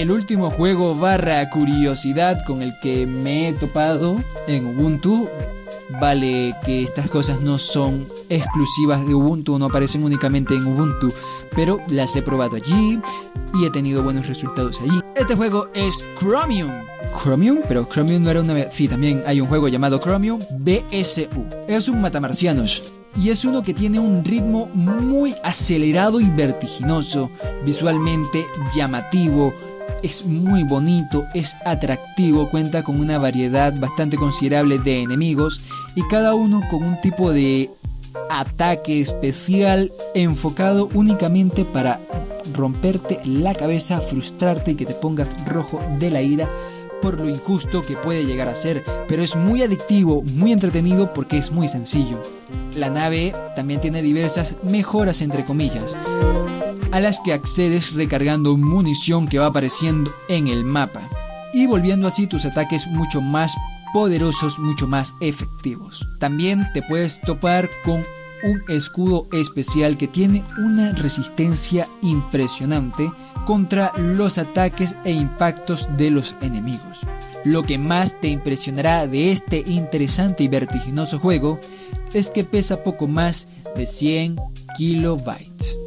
el 0.00 0.10
último 0.10 0.50
juego 0.50 0.94
barra 0.94 1.50
curiosidad 1.50 2.38
con 2.46 2.62
el 2.62 2.72
que 2.80 3.06
me 3.06 3.48
he 3.48 3.52
topado 3.52 4.22
en 4.46 4.64
Ubuntu. 4.64 5.28
Vale 6.00 6.52
que 6.64 6.82
estas 6.82 7.10
cosas 7.10 7.40
no 7.40 7.58
son 7.58 8.06
exclusivas 8.28 9.06
de 9.06 9.14
Ubuntu, 9.14 9.58
no 9.58 9.66
aparecen 9.66 10.04
únicamente 10.04 10.54
en 10.54 10.66
Ubuntu, 10.66 11.12
pero 11.54 11.78
las 11.88 12.14
he 12.16 12.22
probado 12.22 12.56
allí 12.56 13.00
y 13.54 13.66
he 13.66 13.70
tenido 13.70 14.02
buenos 14.02 14.26
resultados 14.26 14.80
allí. 14.80 15.00
Este 15.14 15.34
juego 15.34 15.68
es 15.74 16.04
Chromium. 16.18 16.70
Chromium, 17.22 17.58
pero 17.68 17.84
Chromium 17.84 18.22
no 18.22 18.30
era 18.30 18.40
una... 18.40 18.70
Sí, 18.70 18.88
también 18.88 19.22
hay 19.26 19.40
un 19.40 19.48
juego 19.48 19.68
llamado 19.68 19.98
Chromium 20.00 20.40
BSU. 20.58 21.44
Es 21.68 21.88
un 21.88 22.00
matamarcianos 22.00 22.82
y 23.16 23.30
es 23.30 23.44
uno 23.44 23.62
que 23.62 23.74
tiene 23.74 23.98
un 23.98 24.24
ritmo 24.24 24.66
muy 24.74 25.34
acelerado 25.42 26.20
y 26.20 26.30
vertiginoso, 26.30 27.30
visualmente 27.64 28.46
llamativo, 28.74 29.52
es 30.02 30.24
muy 30.26 30.64
bonito, 30.64 31.24
es 31.34 31.56
atractivo, 31.64 32.50
cuenta 32.50 32.82
con 32.82 32.98
una 32.98 33.18
variedad 33.18 33.72
bastante 33.78 34.16
considerable 34.16 34.78
de 34.78 35.02
enemigos 35.02 35.62
y 35.94 36.02
cada 36.08 36.34
uno 36.34 36.60
con 36.70 36.82
un 36.82 37.00
tipo 37.00 37.32
de 37.32 37.70
ataque 38.30 39.00
especial 39.00 39.92
enfocado 40.14 40.88
únicamente 40.94 41.64
para 41.64 42.00
romperte 42.54 43.20
la 43.24 43.54
cabeza, 43.54 44.00
frustrarte 44.00 44.72
y 44.72 44.74
que 44.74 44.86
te 44.86 44.94
pongas 44.94 45.28
rojo 45.46 45.80
de 45.98 46.10
la 46.10 46.22
ira 46.22 46.48
por 47.00 47.18
lo 47.18 47.28
injusto 47.28 47.80
que 47.80 47.96
puede 47.96 48.24
llegar 48.24 48.48
a 48.48 48.54
ser, 48.54 48.84
pero 49.08 49.24
es 49.24 49.34
muy 49.34 49.62
adictivo, 49.62 50.22
muy 50.22 50.52
entretenido 50.52 51.12
porque 51.12 51.36
es 51.36 51.50
muy 51.50 51.66
sencillo. 51.66 52.22
La 52.76 52.90
nave 52.90 53.34
también 53.56 53.80
tiene 53.80 54.02
diversas 54.02 54.54
mejoras 54.62 55.20
entre 55.20 55.44
comillas 55.44 55.96
a 56.92 57.00
las 57.00 57.18
que 57.20 57.32
accedes 57.32 57.94
recargando 57.94 58.56
munición 58.56 59.26
que 59.26 59.38
va 59.38 59.46
apareciendo 59.46 60.12
en 60.28 60.46
el 60.46 60.64
mapa 60.64 61.02
y 61.52 61.66
volviendo 61.66 62.06
así 62.06 62.26
tus 62.26 62.44
ataques 62.44 62.86
mucho 62.86 63.20
más 63.20 63.54
poderosos, 63.92 64.58
mucho 64.58 64.86
más 64.86 65.14
efectivos. 65.20 66.06
También 66.18 66.68
te 66.72 66.82
puedes 66.82 67.20
topar 67.20 67.68
con 67.84 68.02
un 68.44 68.62
escudo 68.68 69.26
especial 69.32 69.96
que 69.96 70.08
tiene 70.08 70.44
una 70.58 70.92
resistencia 70.92 71.86
impresionante 72.02 73.10
contra 73.46 73.92
los 73.96 74.38
ataques 74.38 74.94
e 75.04 75.12
impactos 75.12 75.88
de 75.96 76.10
los 76.10 76.34
enemigos. 76.42 77.00
Lo 77.44 77.62
que 77.62 77.78
más 77.78 78.20
te 78.20 78.28
impresionará 78.28 79.06
de 79.06 79.32
este 79.32 79.64
interesante 79.66 80.44
y 80.44 80.48
vertiginoso 80.48 81.18
juego 81.18 81.58
es 82.12 82.30
que 82.30 82.44
pesa 82.44 82.82
poco 82.82 83.08
más 83.08 83.48
de 83.74 83.86
100 83.86 84.36
kilobytes. 84.76 85.81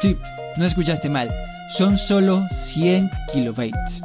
Sí, 0.00 0.18
no 0.58 0.64
escuchaste 0.66 1.08
mal, 1.08 1.30
son 1.70 1.96
solo 1.96 2.46
100 2.50 3.10
kilobytes. 3.32 4.02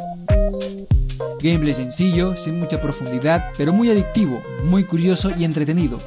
Gameplay 1.44 1.74
sencillo, 1.74 2.38
sin 2.38 2.60
mucha 2.60 2.80
profundidad, 2.80 3.52
pero 3.58 3.74
muy 3.74 3.90
adictivo, 3.90 4.42
muy 4.64 4.86
curioso 4.86 5.32
y 5.38 5.44
entretenido. 5.44 5.98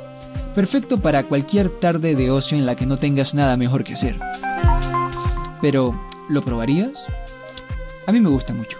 Perfecto 0.54 1.00
para 1.00 1.24
cualquier 1.24 1.68
tarde 1.68 2.14
de 2.14 2.30
ocio 2.30 2.56
en 2.56 2.64
la 2.64 2.76
que 2.76 2.86
no 2.86 2.96
tengas 2.96 3.34
nada 3.34 3.56
mejor 3.56 3.84
que 3.84 3.94
hacer. 3.94 4.16
Pero, 5.60 6.00
¿lo 6.28 6.42
probarías? 6.42 7.06
A 8.06 8.12
mí 8.12 8.20
me 8.20 8.30
gusta 8.30 8.54
mucho. 8.54 8.78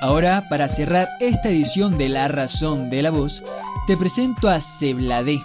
Ahora, 0.00 0.48
para 0.48 0.68
cerrar 0.68 1.08
esta 1.20 1.48
edición 1.48 1.98
de 1.98 2.08
La 2.08 2.28
Razón 2.28 2.90
de 2.90 3.02
la 3.02 3.10
Voz, 3.10 3.42
te 3.86 3.96
presento 3.96 4.48
a 4.48 4.60
Ceblade 4.60 5.42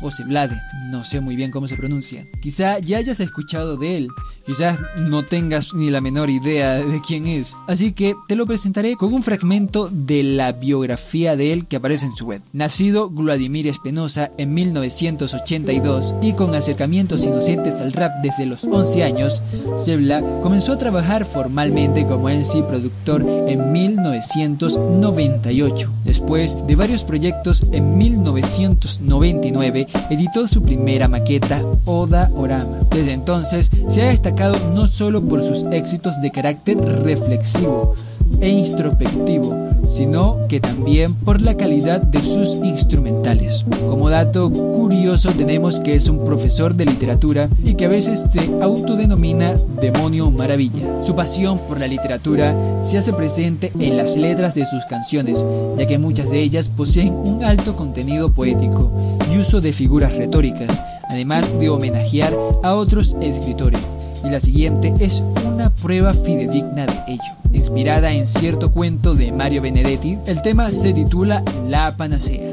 o 0.00 0.10
Ceblade, 0.10 0.60
no 0.90 1.04
sé 1.04 1.20
muy 1.20 1.36
bien 1.36 1.50
cómo 1.50 1.68
se 1.68 1.76
pronuncia. 1.76 2.26
Quizá 2.40 2.78
ya 2.78 2.98
hayas 2.98 3.20
escuchado 3.20 3.76
de 3.76 3.96
él, 3.96 4.08
quizás 4.50 4.80
no 4.98 5.24
tengas 5.24 5.74
ni 5.74 5.90
la 5.90 6.00
menor 6.00 6.28
idea 6.28 6.74
de 6.74 7.00
quién 7.06 7.28
es. 7.28 7.56
Así 7.68 7.92
que 7.92 8.16
te 8.26 8.34
lo 8.34 8.46
presentaré 8.46 8.96
con 8.96 9.14
un 9.14 9.22
fragmento 9.22 9.88
de 9.92 10.24
la 10.24 10.50
biografía 10.50 11.36
de 11.36 11.52
él 11.52 11.66
que 11.66 11.76
aparece 11.76 12.06
en 12.06 12.16
su 12.16 12.26
web. 12.26 12.42
Nacido 12.52 13.08
Vladimir 13.08 13.68
Espinosa 13.68 14.32
en 14.38 14.52
1982 14.52 16.16
y 16.20 16.32
con 16.32 16.56
acercamientos 16.56 17.24
inocentes 17.24 17.74
al 17.74 17.92
rap 17.92 18.10
desde 18.24 18.44
los 18.44 18.64
11 18.64 19.04
años, 19.04 19.40
Sebla 19.84 20.20
comenzó 20.42 20.72
a 20.72 20.78
trabajar 20.78 21.26
formalmente 21.26 22.04
como 22.04 22.28
MC 22.28 22.66
productor 22.66 23.24
en 23.46 23.70
1998. 23.70 25.92
Después 26.04 26.58
de 26.66 26.74
varios 26.74 27.04
proyectos 27.04 27.64
en 27.70 27.96
1999, 27.96 29.86
editó 30.10 30.48
su 30.48 30.60
primera 30.60 31.06
maqueta, 31.06 31.62
Oda 31.84 32.32
Orama. 32.34 32.80
Desde 32.90 33.12
entonces 33.12 33.70
se 33.88 34.02
ha 34.02 34.06
destacado 34.06 34.39
no 34.48 34.86
solo 34.86 35.20
por 35.20 35.42
sus 35.42 35.64
éxitos 35.70 36.20
de 36.22 36.30
carácter 36.30 36.78
reflexivo 36.78 37.94
e 38.40 38.48
introspectivo, 38.48 39.54
sino 39.86 40.46
que 40.48 40.60
también 40.60 41.14
por 41.14 41.42
la 41.42 41.56
calidad 41.56 42.00
de 42.00 42.22
sus 42.22 42.54
instrumentales. 42.64 43.66
Como 43.86 44.08
dato 44.08 44.50
curioso 44.50 45.30
tenemos 45.32 45.78
que 45.80 45.94
es 45.94 46.08
un 46.08 46.24
profesor 46.24 46.74
de 46.74 46.86
literatura 46.86 47.50
y 47.62 47.74
que 47.74 47.84
a 47.84 47.88
veces 47.88 48.30
se 48.32 48.40
autodenomina 48.62 49.56
demonio 49.78 50.30
maravilla. 50.30 51.02
Su 51.04 51.14
pasión 51.14 51.58
por 51.68 51.78
la 51.78 51.86
literatura 51.86 52.56
se 52.82 52.96
hace 52.96 53.12
presente 53.12 53.72
en 53.78 53.98
las 53.98 54.16
letras 54.16 54.54
de 54.54 54.64
sus 54.64 54.82
canciones, 54.86 55.44
ya 55.76 55.86
que 55.86 55.98
muchas 55.98 56.30
de 56.30 56.40
ellas 56.40 56.70
poseen 56.70 57.12
un 57.12 57.44
alto 57.44 57.76
contenido 57.76 58.32
poético 58.32 58.90
y 59.30 59.36
uso 59.36 59.60
de 59.60 59.74
figuras 59.74 60.16
retóricas, 60.16 60.70
además 61.10 61.52
de 61.58 61.68
homenajear 61.68 62.34
a 62.62 62.72
otros 62.72 63.16
escritores. 63.20 63.99
Y 64.24 64.30
la 64.30 64.40
siguiente 64.40 64.92
es 65.00 65.22
una 65.44 65.70
prueba 65.70 66.12
fidedigna 66.12 66.86
de 66.86 67.14
ello. 67.14 67.22
Inspirada 67.52 68.12
en 68.12 68.26
cierto 68.26 68.70
cuento 68.70 69.14
de 69.14 69.32
Mario 69.32 69.62
Benedetti, 69.62 70.18
el 70.26 70.42
tema 70.42 70.70
se 70.70 70.92
titula 70.92 71.42
La 71.68 71.96
Panacea. 71.96 72.52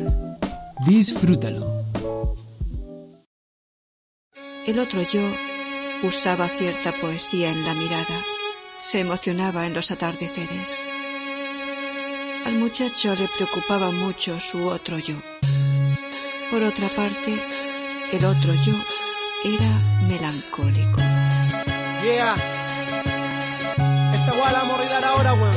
Disfrútalo. 0.85 1.83
El 4.65 4.79
otro 4.79 5.01
yo 5.01 5.21
usaba 6.03 6.49
cierta 6.49 6.93
poesía 6.99 7.49
en 7.49 7.65
la 7.65 7.73
mirada, 7.73 8.21
se 8.81 8.99
emocionaba 8.99 9.65
en 9.65 9.73
los 9.73 9.91
atardeceres. 9.91 10.69
Al 12.45 12.55
muchacho 12.55 13.15
le 13.15 13.27
preocupaba 13.35 13.91
mucho 13.91 14.39
su 14.39 14.67
otro 14.67 14.99
yo. 14.99 15.15
Por 16.49 16.63
otra 16.63 16.87
parte, 16.89 17.37
el 18.13 18.23
otro 18.23 18.53
yo 18.65 18.73
era 19.43 20.07
melancólico. 20.07 21.16
Yeah. 22.07 22.35
Esta 24.13 24.33
weá 24.33 24.51
la 24.53 25.09
ahora, 25.09 25.33
weón. 25.33 25.55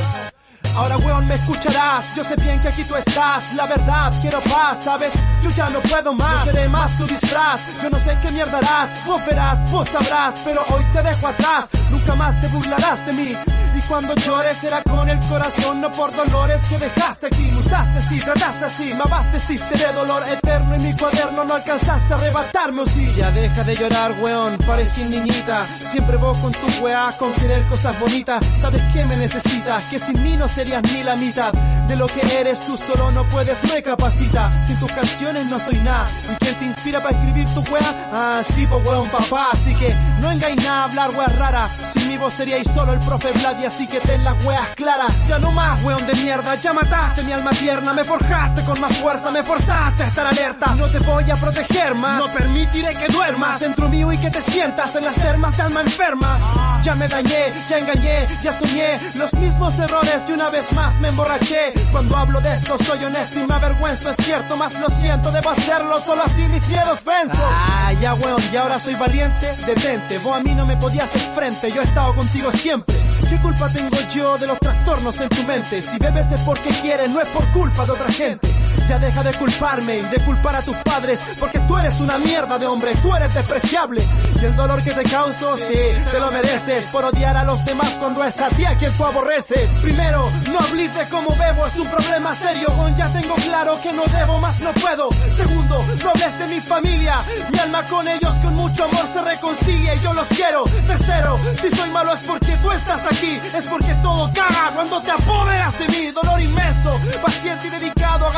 Ahora 0.75 0.97
weón 0.97 1.27
me 1.27 1.35
escucharás, 1.35 2.13
yo 2.15 2.23
sé 2.25 2.35
bien 2.35 2.59
que 2.61 2.67
aquí 2.67 2.83
tú 2.83 2.95
estás, 2.95 3.53
la 3.55 3.67
verdad 3.67 4.13
quiero 4.21 4.41
paz, 4.41 4.83
sabes, 4.83 5.13
yo 5.41 5.49
ya 5.49 5.69
no 5.69 5.79
puedo 5.79 6.13
más, 6.13 6.45
no 6.45 6.51
seré 6.51 6.67
más 6.67 6.97
tu 6.97 7.05
disfraz, 7.07 7.81
yo 7.81 7.89
no 7.89 7.99
sé 7.99 8.17
qué 8.21 8.31
mierda 8.31 8.57
harás, 8.57 9.05
vos 9.05 9.25
verás, 9.25 9.71
vos 9.71 9.87
sabrás, 9.87 10.35
pero 10.43 10.61
hoy 10.69 10.83
te 10.93 11.01
dejo 11.01 11.27
atrás, 11.27 11.69
nunca 11.89 12.15
más 12.15 12.41
te 12.41 12.47
burlarás 12.47 13.05
de 13.05 13.13
mí, 13.13 13.35
y 13.75 13.81
cuando 13.87 14.15
llores 14.15 14.57
será 14.57 14.81
con 14.83 15.00
el 15.11 15.19
corazón, 15.27 15.81
no 15.81 15.91
por 15.91 16.15
dolores 16.15 16.61
que 16.69 16.77
dejaste 16.77 17.27
aquí, 17.27 17.51
me 17.51 17.59
usaste 17.59 17.97
así, 17.97 18.19
trataste 18.19 18.65
así, 18.65 18.93
me 18.93 19.01
abasteciste 19.01 19.77
de 19.77 19.93
dolor 19.93 20.23
eterno 20.29 20.75
en 20.75 20.83
mi 20.83 20.93
cuaderno, 20.95 21.43
no 21.43 21.53
alcanzaste 21.53 22.13
a 22.13 22.17
arrebatarme 22.17 22.81
o 22.81 22.85
sí, 22.85 23.11
ya 23.15 23.31
deja 23.31 23.63
de 23.63 23.75
llorar 23.75 24.15
weón, 24.21 24.57
parecí 24.59 25.03
niñita, 25.03 25.65
siempre 25.65 26.17
vos 26.17 26.37
con 26.37 26.51
tu 26.51 26.83
weá, 26.83 27.11
con 27.17 27.33
querer 27.33 27.65
cosas 27.67 27.99
bonitas, 27.99 28.43
sabes 28.59 28.81
que 28.93 29.05
me 29.05 29.17
necesitas, 29.17 29.83
que 29.85 29.99
sin 29.99 30.21
mí 30.23 30.37
no 30.37 30.47
serías 30.47 30.83
ni 30.83 31.03
la 31.03 31.15
mitad 31.15 31.53
de 31.53 31.95
lo 31.95 32.07
que 32.07 32.21
eres, 32.39 32.59
tú 32.65 32.77
solo 32.77 33.11
no 33.11 33.27
puedes, 33.29 33.63
no 33.63 33.71
capacita, 33.83 34.63
sin 34.63 34.79
tus 34.79 34.91
canciones 34.91 35.45
no 35.47 35.59
soy 35.59 35.77
nada, 35.77 36.07
¿y 36.31 36.35
quién 36.35 36.55
te 36.59 36.65
inspira 36.65 37.01
para 37.01 37.17
escribir 37.17 37.47
tu 37.53 37.61
weá? 37.71 38.09
Ah, 38.13 38.41
sí, 38.43 38.65
pues 38.67 38.85
weón 38.85 39.09
papá, 39.09 39.49
así 39.51 39.73
que 39.75 39.93
no 40.21 40.31
engañes 40.31 40.65
a 40.65 40.83
hablar 40.85 41.09
weá 41.11 41.27
rara, 41.27 41.69
sin 41.69 42.07
mi 42.07 42.17
voz 42.17 42.33
seríais 42.33 42.67
solo 42.71 42.93
el 42.93 42.99
profe 42.99 43.31
Vlad 43.31 43.59
y 43.59 43.65
así 43.65 43.87
que 43.87 43.99
ten 43.99 44.23
las 44.23 44.45
weas 44.45 44.75
claras, 44.75 45.00
ya 45.27 45.39
no 45.39 45.51
más 45.51 45.83
weón 45.83 46.05
de 46.05 46.15
mierda, 46.15 46.55
ya 46.55 46.73
mataste 46.73 47.23
mi 47.23 47.31
alma 47.31 47.51
tierna, 47.51 47.93
me 47.93 48.03
forjaste 48.03 48.61
con 48.63 48.79
más 48.79 48.97
fuerza, 48.97 49.31
me 49.31 49.43
forzaste 49.43 50.03
a 50.03 50.07
estar 50.07 50.27
alerta, 50.27 50.75
no 50.75 50.87
te 50.89 50.99
voy 50.99 51.29
a 51.29 51.35
proteger 51.35 51.95
más, 51.95 52.19
no 52.19 52.33
permitiré 52.33 52.95
que 52.95 53.07
duermas 53.07 53.59
dentro 53.59 53.89
mío 53.89 54.11
y 54.11 54.17
que 54.17 54.29
te 54.29 54.41
sientas 54.41 54.95
en 54.95 55.05
las 55.05 55.15
termas 55.15 55.57
de 55.57 55.63
alma 55.63 55.81
enferma, 55.81 56.79
ya 56.83 56.95
me 56.95 57.07
dañé, 57.07 57.53
ya 57.69 57.79
engañé, 57.79 58.27
ya 58.43 58.53
soñé 58.53 58.97
los 59.15 59.33
mismos 59.33 59.79
errores. 59.79 60.23
Y 60.27 60.31
una 60.33 60.49
vez 60.49 60.71
más 60.73 60.99
me 60.99 61.09
emborraché, 61.09 61.73
cuando 61.91 62.17
hablo 62.17 62.41
de 62.41 62.53
esto 62.53 62.77
soy 62.77 63.03
honesto 63.03 63.39
y 63.39 63.47
me 63.47 63.53
avergüenzo, 63.53 64.09
es 64.09 64.17
cierto, 64.17 64.57
más 64.57 64.79
lo 64.79 64.89
siento, 64.89 65.31
debo 65.31 65.49
hacerlo, 65.49 66.01
solo 66.01 66.23
así 66.23 66.41
mis 66.47 66.67
miedos 66.67 67.03
venzo. 67.03 67.37
Ah, 67.39 67.93
ya 67.99 68.13
weón, 68.15 68.41
y 68.51 68.55
ahora 68.55 68.79
soy 68.79 68.95
valiente, 68.95 69.47
detente, 69.65 70.17
vos 70.19 70.37
a 70.37 70.43
mí 70.43 70.53
no 70.55 70.65
me 70.65 70.77
podías 70.77 71.05
hacer 71.05 71.33
frente, 71.33 71.71
yo 71.71 71.81
he 71.81 71.85
estado 71.85 72.15
contigo 72.15 72.51
siempre. 72.51 72.95
¿Qué 73.31 73.39
culpa 73.39 73.69
tengo 73.69 73.95
yo 74.13 74.37
de 74.37 74.45
los 74.45 74.59
trastornos 74.59 75.21
en 75.21 75.29
tu 75.29 75.41
mente? 75.43 75.81
Si 75.81 75.97
bebes 75.99 76.29
es 76.33 76.41
porque 76.41 76.69
quieres, 76.81 77.11
no 77.11 77.21
es 77.21 77.29
por 77.29 77.49
culpa 77.53 77.85
de 77.85 77.91
otra 77.93 78.11
gente. 78.11 78.60
Ya 78.87 78.99
deja 78.99 79.23
de 79.23 79.33
culparme 79.33 79.97
y 79.97 80.01
de 80.01 80.19
culpar 80.19 80.55
a 80.55 80.61
tus 80.61 80.75
padres, 80.77 81.21
porque 81.39 81.59
tú 81.59 81.77
eres 81.77 81.99
una 82.01 82.17
mierda 82.17 82.57
de 82.57 82.67
hombre, 82.67 82.95
tú 83.01 83.15
eres 83.15 83.33
despreciable. 83.33 84.05
Y 84.41 84.45
el 84.45 84.55
dolor 84.55 84.83
que 84.83 84.91
te 84.91 85.03
causo, 85.03 85.57
sí, 85.57 85.79
te 86.11 86.19
lo 86.19 86.31
mereces 86.31 86.85
por 86.85 87.05
odiar 87.05 87.37
a 87.37 87.43
los 87.43 87.63
demás 87.65 87.97
cuando 87.99 88.23
es 88.23 88.39
a 88.41 88.49
ti 88.49 88.65
a 88.65 88.77
quien 88.77 88.95
tú 88.97 89.05
aborreces. 89.05 89.69
Primero, 89.81 90.29
no 90.51 90.59
hables 90.59 90.95
de 90.95 91.07
cómo 91.09 91.35
bebo, 91.35 91.67
es 91.67 91.77
un 91.77 91.87
problema 91.87 92.33
serio, 92.33 92.67
ya 92.95 93.07
tengo 93.09 93.35
claro 93.35 93.77
que 93.81 93.93
no 93.93 94.03
debo 94.05 94.37
más, 94.39 94.59
no 94.61 94.71
puedo. 94.73 95.09
Segundo, 95.35 95.85
no 96.03 96.09
hables 96.09 96.39
de 96.39 96.47
mi 96.47 96.59
familia, 96.59 97.15
mi 97.51 97.59
alma 97.59 97.83
con 97.85 98.07
ellos 98.07 98.33
con 98.35 98.55
mucho 98.55 98.83
amor 98.85 99.07
se 99.07 99.21
reconcilia 99.21 99.95
y 99.95 99.99
yo 99.99 100.13
los 100.13 100.27
quiero. 100.27 100.63
Tercero, 100.87 101.37
si 101.61 101.75
soy 101.75 101.89
malo 101.91 102.13
es 102.13 102.19
porque 102.21 102.57
tú 102.57 102.71
estás 102.71 103.01
aquí, 103.05 103.39
es 103.57 103.65
porque 103.65 103.93
todo 104.03 104.29
caga 104.33 104.71
cuando 104.75 105.01
te 105.01 105.11
apoderas 105.11 105.79
de 105.79 105.87
mí, 105.87 106.11
dolor 106.11 106.41
inmenso, 106.41 106.99
paciente 107.21 107.67
y 107.67 107.69
dedicado, 107.69 108.29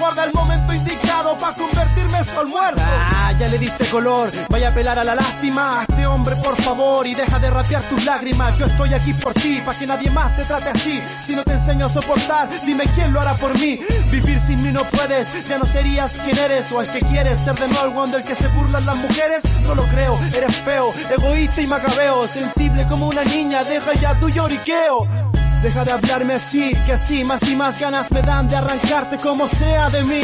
guarda 0.00 0.24
el 0.24 0.32
momento 0.32 0.72
indicado 0.72 1.36
para 1.38 1.54
convertirme 1.54 2.18
en 2.18 2.24
su 2.24 2.40
almuerzo. 2.40 2.80
Ah, 2.82 3.32
ya 3.38 3.48
le 3.48 3.58
diste 3.58 3.86
color, 3.86 4.30
vaya 4.48 4.68
a 4.68 4.70
apelar 4.70 4.98
a 4.98 5.04
la 5.04 5.14
lástima. 5.14 5.80
A 5.80 5.82
este 5.82 6.06
hombre 6.06 6.36
por 6.36 6.56
favor 6.62 7.06
y 7.06 7.14
deja 7.14 7.38
de 7.38 7.50
rapear 7.50 7.82
tus 7.82 8.04
lágrimas, 8.04 8.58
yo 8.58 8.66
estoy 8.66 8.94
aquí 8.94 9.12
por 9.14 9.34
ti, 9.34 9.60
para 9.64 9.78
que 9.78 9.86
nadie 9.86 10.10
más 10.10 10.36
te 10.36 10.44
trate 10.44 10.70
así, 10.70 11.00
si 11.26 11.34
no 11.34 11.44
te 11.44 11.52
enseño 11.52 11.86
a 11.86 11.88
soportar, 11.88 12.48
dime 12.64 12.84
quién 12.94 13.12
lo 13.12 13.20
hará 13.20 13.34
por 13.34 13.58
mí, 13.58 13.78
vivir 14.10 14.40
sin 14.40 14.62
mí 14.62 14.70
no 14.70 14.82
puedes, 14.84 15.48
ya 15.48 15.58
no 15.58 15.64
serías 15.64 16.12
quien 16.24 16.38
eres. 16.38 16.70
O 16.72 16.80
el 16.80 16.90
que 16.90 17.00
quieres 17.00 17.38
ser 17.38 17.54
de 17.54 17.68
nuevo 17.68 18.04
el 18.04 18.12
del 18.12 18.24
que 18.24 18.34
se 18.34 18.48
burlan 18.48 18.84
las 18.86 18.96
mujeres, 18.96 19.42
no 19.62 19.74
lo 19.74 19.82
creo, 19.88 20.18
eres 20.34 20.56
feo, 20.56 20.92
egoísta 21.10 21.60
y 21.60 21.66
macabeo, 21.66 22.28
sensible 22.28 22.86
como 22.86 23.08
una 23.08 23.24
niña, 23.24 23.64
deja 23.64 23.92
ya 23.94 24.18
tu 24.18 24.28
lloriqueo. 24.28 25.29
Deja 25.62 25.84
de 25.84 25.92
hablarme 25.92 26.34
así, 26.34 26.74
que 26.86 26.92
así 26.94 27.22
más 27.22 27.42
y 27.42 27.54
más 27.54 27.78
ganas 27.78 28.10
me 28.10 28.22
dan 28.22 28.48
de 28.48 28.56
arrancarte 28.56 29.18
como 29.18 29.46
sea 29.46 29.90
de 29.90 30.02
mí. 30.04 30.22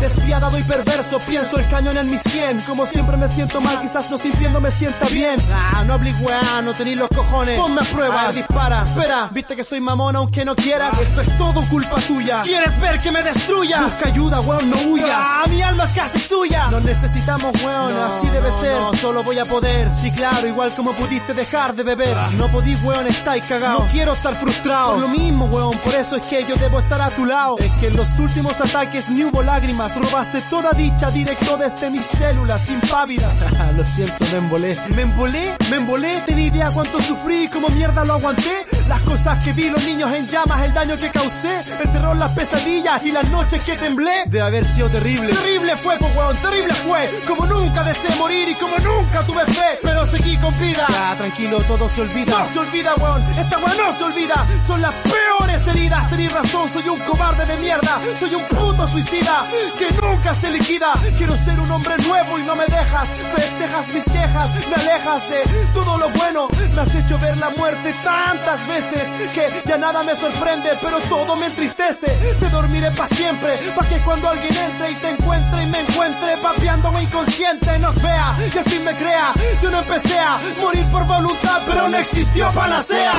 Despiadado 0.00 0.56
y 0.56 0.62
perverso, 0.62 1.18
pienso 1.26 1.58
el 1.58 1.68
cañón 1.68 1.98
en 1.98 2.08
mi 2.08 2.16
cien. 2.18 2.60
Como 2.60 2.86
siempre 2.86 3.16
me 3.16 3.28
siento 3.28 3.60
mal, 3.60 3.80
quizás 3.80 4.08
no 4.12 4.16
sintiendo 4.16 4.60
me 4.60 4.70
sienta 4.70 5.06
bien. 5.06 5.42
Ah, 5.52 5.82
no 5.84 5.94
hablé 5.94 6.12
weá, 6.20 6.62
no 6.62 6.72
tenéis 6.72 6.98
los 6.98 7.08
cojones. 7.08 7.58
Ponme 7.58 7.80
a 7.80 7.84
prueba, 7.84 8.32
dispara. 8.32 8.82
Espera, 8.82 9.28
viste 9.32 9.56
que 9.56 9.64
soy 9.64 9.80
mamón 9.80 10.14
aunque 10.14 10.44
no 10.44 10.54
quieras. 10.54 10.96
Esto 11.00 11.20
es 11.20 11.36
todo 11.36 11.62
culpa 11.68 11.96
tuya. 12.02 12.42
¿Quieres 12.42 12.80
ver 12.80 13.00
que 13.00 13.10
me 13.10 13.22
destruya? 13.24 13.82
Busca 13.82 14.08
ayuda, 14.08 14.40
weón, 14.40 14.70
no 14.70 14.76
huyas. 14.92 15.10
Ah, 15.10 15.44
mi 15.48 15.62
alma 15.62 15.82
es 15.84 15.94
casi 15.94 16.20
tuya. 16.28 16.68
Nos 16.68 16.84
necesitamos, 16.84 17.60
weón, 17.60 17.92
así 18.02 18.28
debe 18.28 18.52
ser. 18.52 18.76
No, 18.80 18.94
solo 18.94 19.24
voy 19.24 19.38
a 19.40 19.46
poder. 19.46 19.92
Sí, 19.92 20.12
claro, 20.12 20.46
igual 20.46 20.70
como 20.76 20.92
pudiste 20.92 21.34
dejar 21.34 21.74
de 21.74 21.82
beber. 21.82 22.16
No 22.34 22.46
podís, 22.52 22.80
weón, 22.84 23.08
estáis 23.08 23.44
cagado. 23.46 23.80
No 23.80 23.88
quiero 23.90 24.12
estar 24.12 24.34
frustrado. 24.36 24.75
Por 24.84 24.98
lo 24.98 25.08
mismo, 25.08 25.46
weón, 25.46 25.76
por 25.78 25.94
eso 25.94 26.16
es 26.16 26.26
que 26.26 26.44
yo 26.44 26.56
debo 26.56 26.80
estar 26.80 27.00
a 27.00 27.10
tu 27.10 27.24
lado. 27.24 27.56
Es 27.58 27.72
que 27.74 27.86
en 27.86 27.96
los 27.96 28.18
últimos 28.18 28.60
ataques 28.60 29.08
ni 29.08 29.24
hubo 29.24 29.42
lágrimas, 29.42 29.96
robaste 29.96 30.40
toda 30.50 30.72
dicha 30.72 31.10
directo 31.10 31.56
desde 31.56 31.90
mis 31.90 32.04
células 32.04 32.68
impávidas. 32.68 33.34
lo 33.76 33.84
siento, 33.84 34.24
me 34.30 34.38
embolé. 34.38 34.78
¿Me 34.94 35.02
embolé? 35.02 35.56
¿Me 35.70 35.76
embolé? 35.76 36.22
¿Tenía 36.26 36.46
idea 36.46 36.70
cuánto 36.72 37.00
sufrí? 37.00 37.48
¿Cómo 37.48 37.68
mierda 37.68 38.04
lo 38.04 38.14
aguanté? 38.14 38.66
Las 38.88 39.00
cosas 39.00 39.42
que 39.42 39.52
vi, 39.52 39.68
los 39.68 39.82
niños 39.84 40.12
en 40.14 40.28
llamas, 40.28 40.62
el 40.62 40.72
daño 40.72 40.96
que 40.96 41.10
causé, 41.10 41.60
el 41.82 41.90
terror, 41.90 42.16
las 42.16 42.30
pesadillas 42.32 43.04
y 43.04 43.10
las 43.10 43.28
noches 43.30 43.64
que 43.64 43.76
temblé. 43.76 44.24
De 44.26 44.40
haber 44.40 44.64
sido 44.64 44.88
terrible. 44.88 45.32
Terrible 45.32 45.76
fue, 45.76 45.98
pues, 45.98 46.16
weón, 46.16 46.36
terrible 46.36 46.74
fue. 46.74 47.10
Como 47.26 47.46
nunca 47.46 47.82
deseé 47.82 48.14
morir 48.16 48.48
y 48.48 48.54
como 48.54 48.78
nunca 48.78 49.22
tuve 49.22 49.44
fe, 49.46 49.78
pero 49.82 50.06
seguí 50.06 50.36
con 50.36 50.56
vida. 50.60 50.86
Ya, 50.88 51.16
tranquilo, 51.16 51.60
todo 51.62 51.88
se 51.88 52.02
olvida. 52.02 52.38
No 52.38 52.52
se 52.52 52.58
olvida, 52.60 52.94
weón, 52.94 53.22
esta 53.22 53.58
weón 53.58 53.76
no 53.76 53.98
se 53.98 54.04
olvida. 54.04 54.46
Son 54.64 54.80
las 54.80 54.94
peores 54.94 55.66
heridas, 55.66 56.10
tenés 56.10 56.32
razón, 56.32 56.68
soy 56.68 56.88
un 56.88 57.00
cobarde 57.00 57.44
de 57.44 57.56
mierda, 57.56 58.00
soy 58.16 58.34
un 58.34 58.44
puto 58.44 58.86
suicida 58.86 59.46
que 59.78 59.90
nunca 60.00 60.32
se 60.34 60.50
liquida. 60.50 60.92
Quiero 61.16 61.36
ser 61.36 61.58
un 61.58 61.70
hombre 61.72 61.96
nuevo 62.06 62.38
y 62.38 62.42
no 62.42 62.54
me 62.54 62.66
dejas, 62.66 63.08
festejas 63.34 63.88
mis 63.88 64.04
quejas, 64.04 64.50
me 64.68 64.74
alejas 64.74 65.30
de 65.30 65.42
todo 65.74 65.98
lo 65.98 66.08
bueno, 66.10 66.48
me 66.72 66.80
has 66.80 66.94
hecho 66.94 67.18
ver 67.18 67.36
la 67.38 67.50
muerte 67.50 67.94
tantas 68.04 68.68
veces 68.68 68.75
que 68.84 69.68
ya 69.68 69.78
nada 69.78 70.02
me 70.02 70.14
sorprende, 70.14 70.70
pero 70.82 71.00
todo 71.08 71.36
me 71.36 71.46
entristece. 71.46 72.06
Te 72.38 72.48
dormiré 72.50 72.90
para 72.90 73.14
siempre, 73.14 73.56
para 73.74 73.88
que 73.88 73.98
cuando 74.00 74.28
alguien 74.28 74.54
entre 74.54 74.90
y 74.90 74.94
te 74.96 75.10
encuentre 75.10 75.62
y 75.62 75.66
me 75.68 75.80
encuentre 75.80 76.36
papeándome 76.42 77.02
inconsciente 77.02 77.78
nos 77.78 78.00
vea 78.02 78.36
y 78.54 78.58
al 78.58 78.64
fin 78.64 78.84
me 78.84 78.94
crea. 78.94 79.32
Yo 79.62 79.70
no 79.70 79.78
empecé 79.78 80.18
a 80.18 80.38
morir 80.60 80.86
por 80.86 81.06
voluntad, 81.06 81.62
pero 81.66 81.88
no 81.88 81.96
existió 81.96 82.48
panacea. 82.50 83.12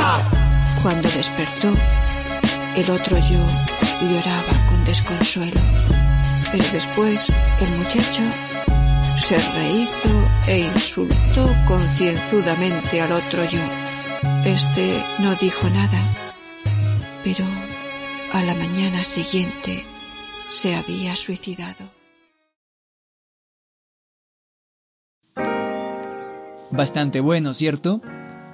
Cuando 0.83 1.09
despertó, 1.09 1.73
el 2.75 2.91
otro 2.91 3.17
yo 3.17 3.39
lloraba 4.01 4.67
con 4.69 4.85
desconsuelo, 4.85 5.59
pero 6.51 6.63
después 6.71 7.33
el 7.61 7.69
muchacho 7.79 8.23
se 9.25 9.37
rehizo 9.53 10.29
e 10.47 10.59
insultó 10.59 11.55
concienzudamente 11.67 13.01
al 13.01 13.11
otro 13.11 13.43
yo. 13.45 13.59
Este 14.47 15.03
no 15.19 15.35
dijo 15.35 15.67
nada, 15.67 15.99
pero 17.21 17.43
a 18.31 18.41
la 18.43 18.53
mañana 18.53 19.03
siguiente 19.03 19.83
se 20.47 20.73
había 20.73 21.17
suicidado. 21.17 21.91
Bastante 26.71 27.19
bueno, 27.19 27.53
¿cierto? 27.53 27.99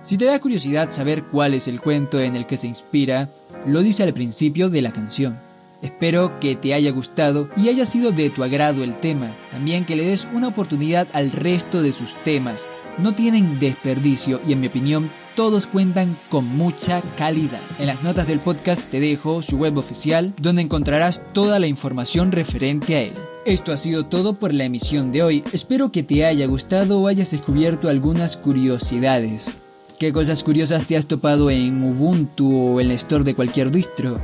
Si 0.02 0.18
te 0.18 0.26
da 0.26 0.40
curiosidad 0.40 0.90
saber 0.90 1.26
cuál 1.26 1.54
es 1.54 1.68
el 1.68 1.80
cuento 1.80 2.20
en 2.20 2.36
el 2.36 2.48
que 2.48 2.58
se 2.58 2.66
inspira, 2.66 3.30
lo 3.68 3.84
dice 3.84 4.02
al 4.02 4.16
principio 4.16 4.72
de 4.72 4.82
la 4.82 4.92
canción. 4.92 5.38
Espero 5.84 6.40
que 6.40 6.56
te 6.56 6.74
haya 6.74 6.90
gustado 6.90 7.50
y 7.56 7.70
haya 7.70 7.86
sido 7.86 8.12
de 8.12 8.32
tu 8.32 8.44
agrado 8.44 8.84
el 8.84 9.00
tema. 9.00 9.36
También 9.52 9.86
que 9.86 9.96
le 9.96 10.06
des 10.06 10.28
una 10.34 10.48
oportunidad 10.48 11.08
al 11.14 11.32
resto 11.32 11.84
de 11.84 11.92
sus 11.92 12.16
temas. 12.24 12.66
No 12.98 13.14
tienen 13.14 13.60
desperdicio 13.60 14.42
y 14.48 14.54
en 14.54 14.62
mi 14.62 14.68
opinión 14.68 15.12
todos 15.36 15.68
cuentan 15.68 16.18
con 16.30 16.46
mucha 16.46 17.02
calidad. 17.18 17.60
En 17.80 17.88
las 17.88 18.04
notas 18.04 18.28
del 18.28 18.40
podcast 18.40 18.84
te 18.90 19.00
dejo 19.00 19.42
su 19.42 19.58
web 19.58 19.78
oficial 19.78 20.34
donde 20.38 20.62
encontrarás 20.62 21.22
toda 21.34 21.60
la 21.60 21.68
información 21.68 22.32
referente 22.32 22.96
a 22.96 23.02
él. 23.02 23.14
Esto 23.46 23.74
ha 23.74 23.78
sido 23.78 24.06
todo 24.06 24.36
por 24.36 24.54
la 24.54 24.64
emisión 24.64 25.12
de 25.12 25.24
hoy. 25.24 25.44
Espero 25.52 25.92
que 25.92 26.04
te 26.04 26.26
haya 26.26 26.46
gustado 26.48 27.00
o 27.00 27.08
hayas 27.08 27.32
descubierto 27.32 27.90
algunas 27.90 28.38
curiosidades. 28.38 29.58
¿Qué 30.00 30.14
cosas 30.14 30.44
curiosas 30.44 30.86
te 30.86 30.98
has 30.98 31.06
topado 31.06 31.50
en 31.50 31.84
Ubuntu 31.84 32.76
o 32.76 32.80
en 32.80 32.88
el 32.88 32.94
store 32.94 33.24
de 33.24 33.36
cualquier 33.36 33.72
distro? 33.72 34.20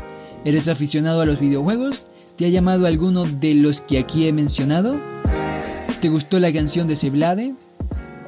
¿Eres 0.45 0.67
aficionado 0.67 1.22
a 1.22 1.26
los 1.26 1.39
videojuegos? 1.39 2.08
¿Te 2.38 2.45
ha 2.45 2.50
llamado 2.50 2.88
alguno 2.88 3.26
de 3.26 3.56
los 3.56 3.82
que 3.82 4.00
aquí 4.00 4.28
he 4.28 4.34
mencionado? 4.34 5.00
¿Te 6.00 6.08
gustó 6.08 6.39
la 6.39 6.54
canción 6.54 6.88
de 6.88 6.95
Seblade? 6.95 7.54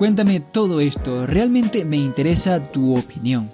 Cuéntame 0.02 0.40
todo 0.40 0.80
esto, 0.80 1.28
realmente 1.28 1.86
me 1.86 1.98
interesa 1.98 2.72
tu 2.72 2.98
opinión. 2.98 3.52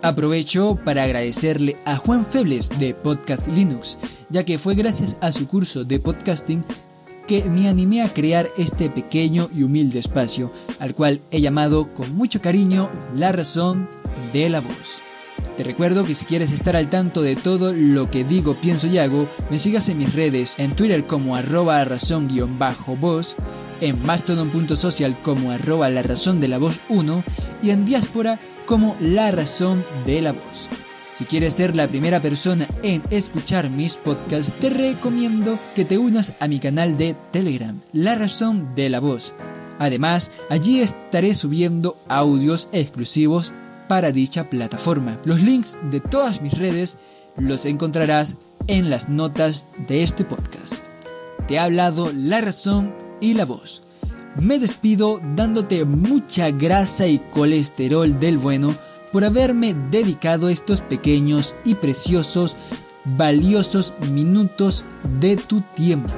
Aprovecho 0.00 0.74
para 0.82 1.02
agradecerle 1.02 1.76
a 1.84 1.96
Juan 1.96 2.24
Febles 2.24 2.70
de 2.78 2.94
Podcast 2.94 3.46
Linux, 3.48 3.98
ya 4.30 4.42
que 4.42 4.56
fue 4.56 4.74
gracias 4.74 5.18
a 5.20 5.32
su 5.32 5.46
curso 5.46 5.84
de 5.84 6.00
podcasting 6.00 6.64
que 7.26 7.44
me 7.44 7.68
animé 7.68 8.00
a 8.00 8.08
crear 8.08 8.48
este 8.56 8.88
pequeño 8.88 9.50
y 9.54 9.64
humilde 9.64 9.98
espacio, 9.98 10.50
al 10.78 10.94
cual 10.94 11.20
he 11.30 11.42
llamado 11.42 11.92
con 11.92 12.16
mucho 12.16 12.40
cariño 12.40 12.88
La 13.14 13.32
Razón 13.32 13.86
de 14.32 14.48
la 14.48 14.60
Voz. 14.60 15.02
Te 15.58 15.62
recuerdo 15.62 16.04
que 16.04 16.14
si 16.14 16.24
quieres 16.24 16.52
estar 16.52 16.74
al 16.74 16.88
tanto 16.88 17.20
de 17.20 17.36
todo 17.36 17.74
lo 17.74 18.10
que 18.10 18.24
digo, 18.24 18.58
pienso 18.62 18.86
y 18.86 18.96
hago, 18.96 19.28
me 19.50 19.58
sigas 19.58 19.90
en 19.90 19.98
mis 19.98 20.14
redes, 20.14 20.54
en 20.56 20.74
Twitter 20.74 21.06
como 21.06 21.36
arroba 21.36 21.84
razón-voz, 21.84 23.36
en 23.80 24.02
mastodon.social 24.02 25.16
como 25.22 25.50
arroba 25.50 25.88
la 25.90 26.02
razón 26.02 26.40
de 26.40 26.48
la 26.48 26.58
voz 26.58 26.80
1 26.88 27.24
y 27.62 27.70
en 27.70 27.84
diáspora 27.84 28.38
como 28.66 28.96
La 29.00 29.30
Razón 29.30 29.84
de 30.04 30.20
la 30.20 30.32
Voz. 30.32 30.68
Si 31.16 31.24
quieres 31.24 31.54
ser 31.54 31.74
la 31.74 31.88
primera 31.88 32.20
persona 32.20 32.68
en 32.82 33.02
escuchar 33.10 33.70
mis 33.70 33.96
podcasts, 33.96 34.52
te 34.60 34.68
recomiendo 34.68 35.58
que 35.74 35.86
te 35.86 35.96
unas 35.96 36.34
a 36.40 36.48
mi 36.48 36.58
canal 36.58 36.98
de 36.98 37.16
Telegram, 37.30 37.80
La 37.92 38.16
Razón 38.16 38.74
de 38.74 38.90
la 38.90 39.00
Voz. 39.00 39.34
Además, 39.78 40.30
allí 40.50 40.80
estaré 40.80 41.34
subiendo 41.34 41.96
audios 42.08 42.68
exclusivos 42.72 43.54
para 43.88 44.12
dicha 44.12 44.50
plataforma. 44.50 45.16
Los 45.24 45.40
links 45.40 45.78
de 45.90 46.00
todas 46.00 46.42
mis 46.42 46.58
redes 46.58 46.98
los 47.38 47.64
encontrarás 47.64 48.36
en 48.66 48.90
las 48.90 49.08
notas 49.08 49.68
de 49.88 50.02
este 50.02 50.24
podcast. 50.24 50.84
Te 51.48 51.58
ha 51.58 51.64
hablado 51.64 52.12
La 52.12 52.40
Razón 52.40 52.92
y 53.20 53.34
la 53.34 53.44
Voz. 53.44 53.82
Me 54.40 54.58
despido 54.58 55.20
dándote 55.34 55.84
mucha 55.84 56.50
grasa 56.50 57.06
y 57.06 57.18
colesterol 57.18 58.20
del 58.20 58.36
bueno 58.36 58.74
por 59.12 59.24
haberme 59.24 59.74
dedicado 59.90 60.50
estos 60.50 60.82
pequeños 60.82 61.56
y 61.64 61.74
preciosos, 61.74 62.54
valiosos 63.04 63.94
minutos 64.12 64.84
de 65.20 65.36
tu 65.36 65.62
tiempo. 65.74 66.12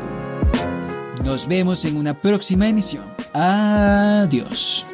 Nos 1.24 1.46
vemos 1.46 1.84
en 1.84 1.96
una 1.96 2.14
próxima 2.14 2.68
emisión. 2.68 3.04
Adiós. 3.32 4.84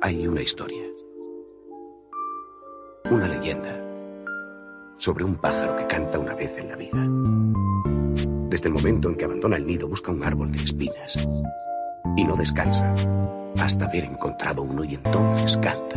Hay 0.00 0.26
una 0.26 0.42
historia, 0.42 0.82
una 3.08 3.28
leyenda 3.28 3.81
sobre 5.02 5.24
un 5.24 5.34
pájaro 5.34 5.76
que 5.76 5.86
canta 5.88 6.16
una 6.16 6.32
vez 6.34 6.56
en 6.58 6.68
la 6.68 6.76
vida. 6.76 7.04
Desde 8.48 8.68
el 8.68 8.74
momento 8.74 9.08
en 9.08 9.16
que 9.16 9.24
abandona 9.24 9.56
el 9.56 9.66
nido 9.66 9.88
busca 9.88 10.12
un 10.12 10.22
árbol 10.22 10.52
de 10.52 10.58
espinas 10.58 11.28
y 12.16 12.24
no 12.24 12.36
descansa 12.36 12.94
hasta 13.58 13.86
haber 13.86 14.04
encontrado 14.04 14.62
uno 14.62 14.84
y 14.84 14.94
entonces 14.94 15.56
canta. 15.56 15.96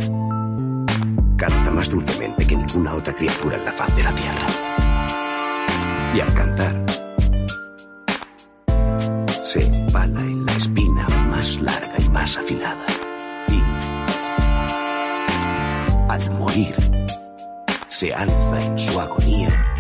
Canta 1.38 1.72
más 1.72 1.92
dulcemente 1.92 2.48
que 2.48 2.56
ninguna 2.56 2.96
otra 2.96 3.16
criatura 3.16 3.58
en 3.58 3.66
la 3.66 3.74
faz 3.74 3.96
de 3.96 4.04
la 4.04 4.16
tierra. 4.16 4.48
Y 6.16 6.20
al 6.22 6.34
cantar, 6.34 6.86
se 9.44 9.66
empala 9.68 10.22
en 10.22 10.48
la 10.48 10.52
espina 10.54 11.06
más 11.30 11.62
larga 11.62 11.96
y 12.00 12.10
más 12.10 12.38
afilada. 12.38 12.86
Y 13.50 13.62
al 16.10 16.32
morir, 16.40 16.95
se 17.96 18.14
alza 18.14 18.62
en 18.62 18.78
su 18.78 19.00
agonía. 19.00 19.75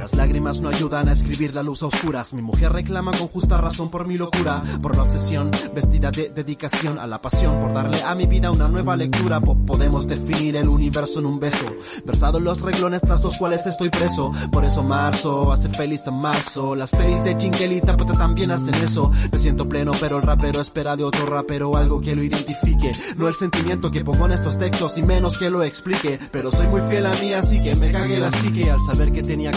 Las 0.00 0.14
lágrimas 0.14 0.62
no 0.62 0.70
ayudan 0.70 1.10
a 1.10 1.12
escribir 1.12 1.54
la 1.54 1.62
luz 1.62 1.82
a 1.82 1.86
oscuras. 1.86 2.32
Mi 2.32 2.40
mujer 2.40 2.72
reclama 2.72 3.12
con 3.12 3.28
justa 3.28 3.58
razón 3.58 3.90
por 3.90 4.06
mi 4.06 4.16
locura, 4.16 4.62
por 4.80 4.96
la 4.96 5.02
obsesión 5.02 5.50
vestida 5.74 6.10
de 6.10 6.30
dedicación 6.30 6.98
a 6.98 7.06
la 7.06 7.20
pasión, 7.20 7.60
por 7.60 7.74
darle 7.74 8.02
a 8.02 8.14
mi 8.14 8.24
vida 8.24 8.50
una 8.50 8.68
nueva 8.68 8.96
lectura. 8.96 9.42
podemos 9.42 10.06
definir 10.06 10.56
el 10.56 10.68
universo 10.68 11.18
en 11.18 11.26
un 11.26 11.38
beso, 11.38 11.66
versado 12.06 12.38
en 12.38 12.44
los 12.44 12.62
reglones 12.62 13.02
tras 13.02 13.22
los 13.22 13.36
cuales 13.36 13.66
estoy 13.66 13.90
preso. 13.90 14.32
Por 14.50 14.64
eso 14.64 14.82
marzo 14.82 15.52
hace 15.52 15.68
feliz 15.68 16.00
a 16.06 16.10
marzo. 16.10 16.74
Las 16.74 16.92
pelis 16.92 17.22
de 17.22 17.36
chinguelita 17.36 17.94
pero 17.98 18.14
también 18.14 18.52
hacen 18.52 18.74
eso. 18.76 19.10
Me 19.30 19.38
siento 19.38 19.68
pleno, 19.68 19.92
pero 20.00 20.16
el 20.16 20.22
rapero 20.22 20.62
espera 20.62 20.96
de 20.96 21.04
otro 21.04 21.26
rapero 21.26 21.76
algo 21.76 22.00
que 22.00 22.16
lo 22.16 22.22
identifique. 22.22 22.92
No 23.18 23.28
el 23.28 23.34
sentimiento 23.34 23.90
que 23.90 24.02
pongo 24.02 24.24
en 24.24 24.32
estos 24.32 24.58
textos, 24.58 24.96
ni 24.96 25.02
menos 25.02 25.36
que 25.36 25.50
lo 25.50 25.62
explique. 25.62 26.18
Pero 26.32 26.50
soy 26.50 26.68
muy 26.68 26.80
fiel 26.88 27.04
a 27.04 27.12
mí, 27.12 27.34
así 27.34 27.60
que 27.60 27.74
me 27.74 27.92
cagué 27.92 28.18
la 28.18 28.30
psique 28.30 28.70
al 28.70 28.80
saber 28.80 29.12
que 29.12 29.22
tenía 29.22 29.50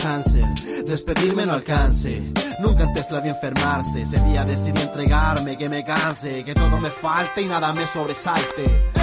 Despedirme 0.85 1.45
no 1.45 1.53
alcance. 1.53 2.21
Nunca 2.59 2.83
antes 2.83 3.09
la 3.11 3.19
vi 3.21 3.29
enfermarse. 3.29 4.01
Ese 4.01 4.19
día 4.25 4.43
decidí 4.43 4.81
entregarme, 4.81 5.57
que 5.57 5.69
me 5.69 5.83
canse, 5.83 6.43
que 6.43 6.53
todo 6.53 6.79
me 6.79 6.91
falte 6.91 7.41
y 7.41 7.47
nada 7.47 7.73
me 7.73 7.87
sobresalte. 7.87 9.02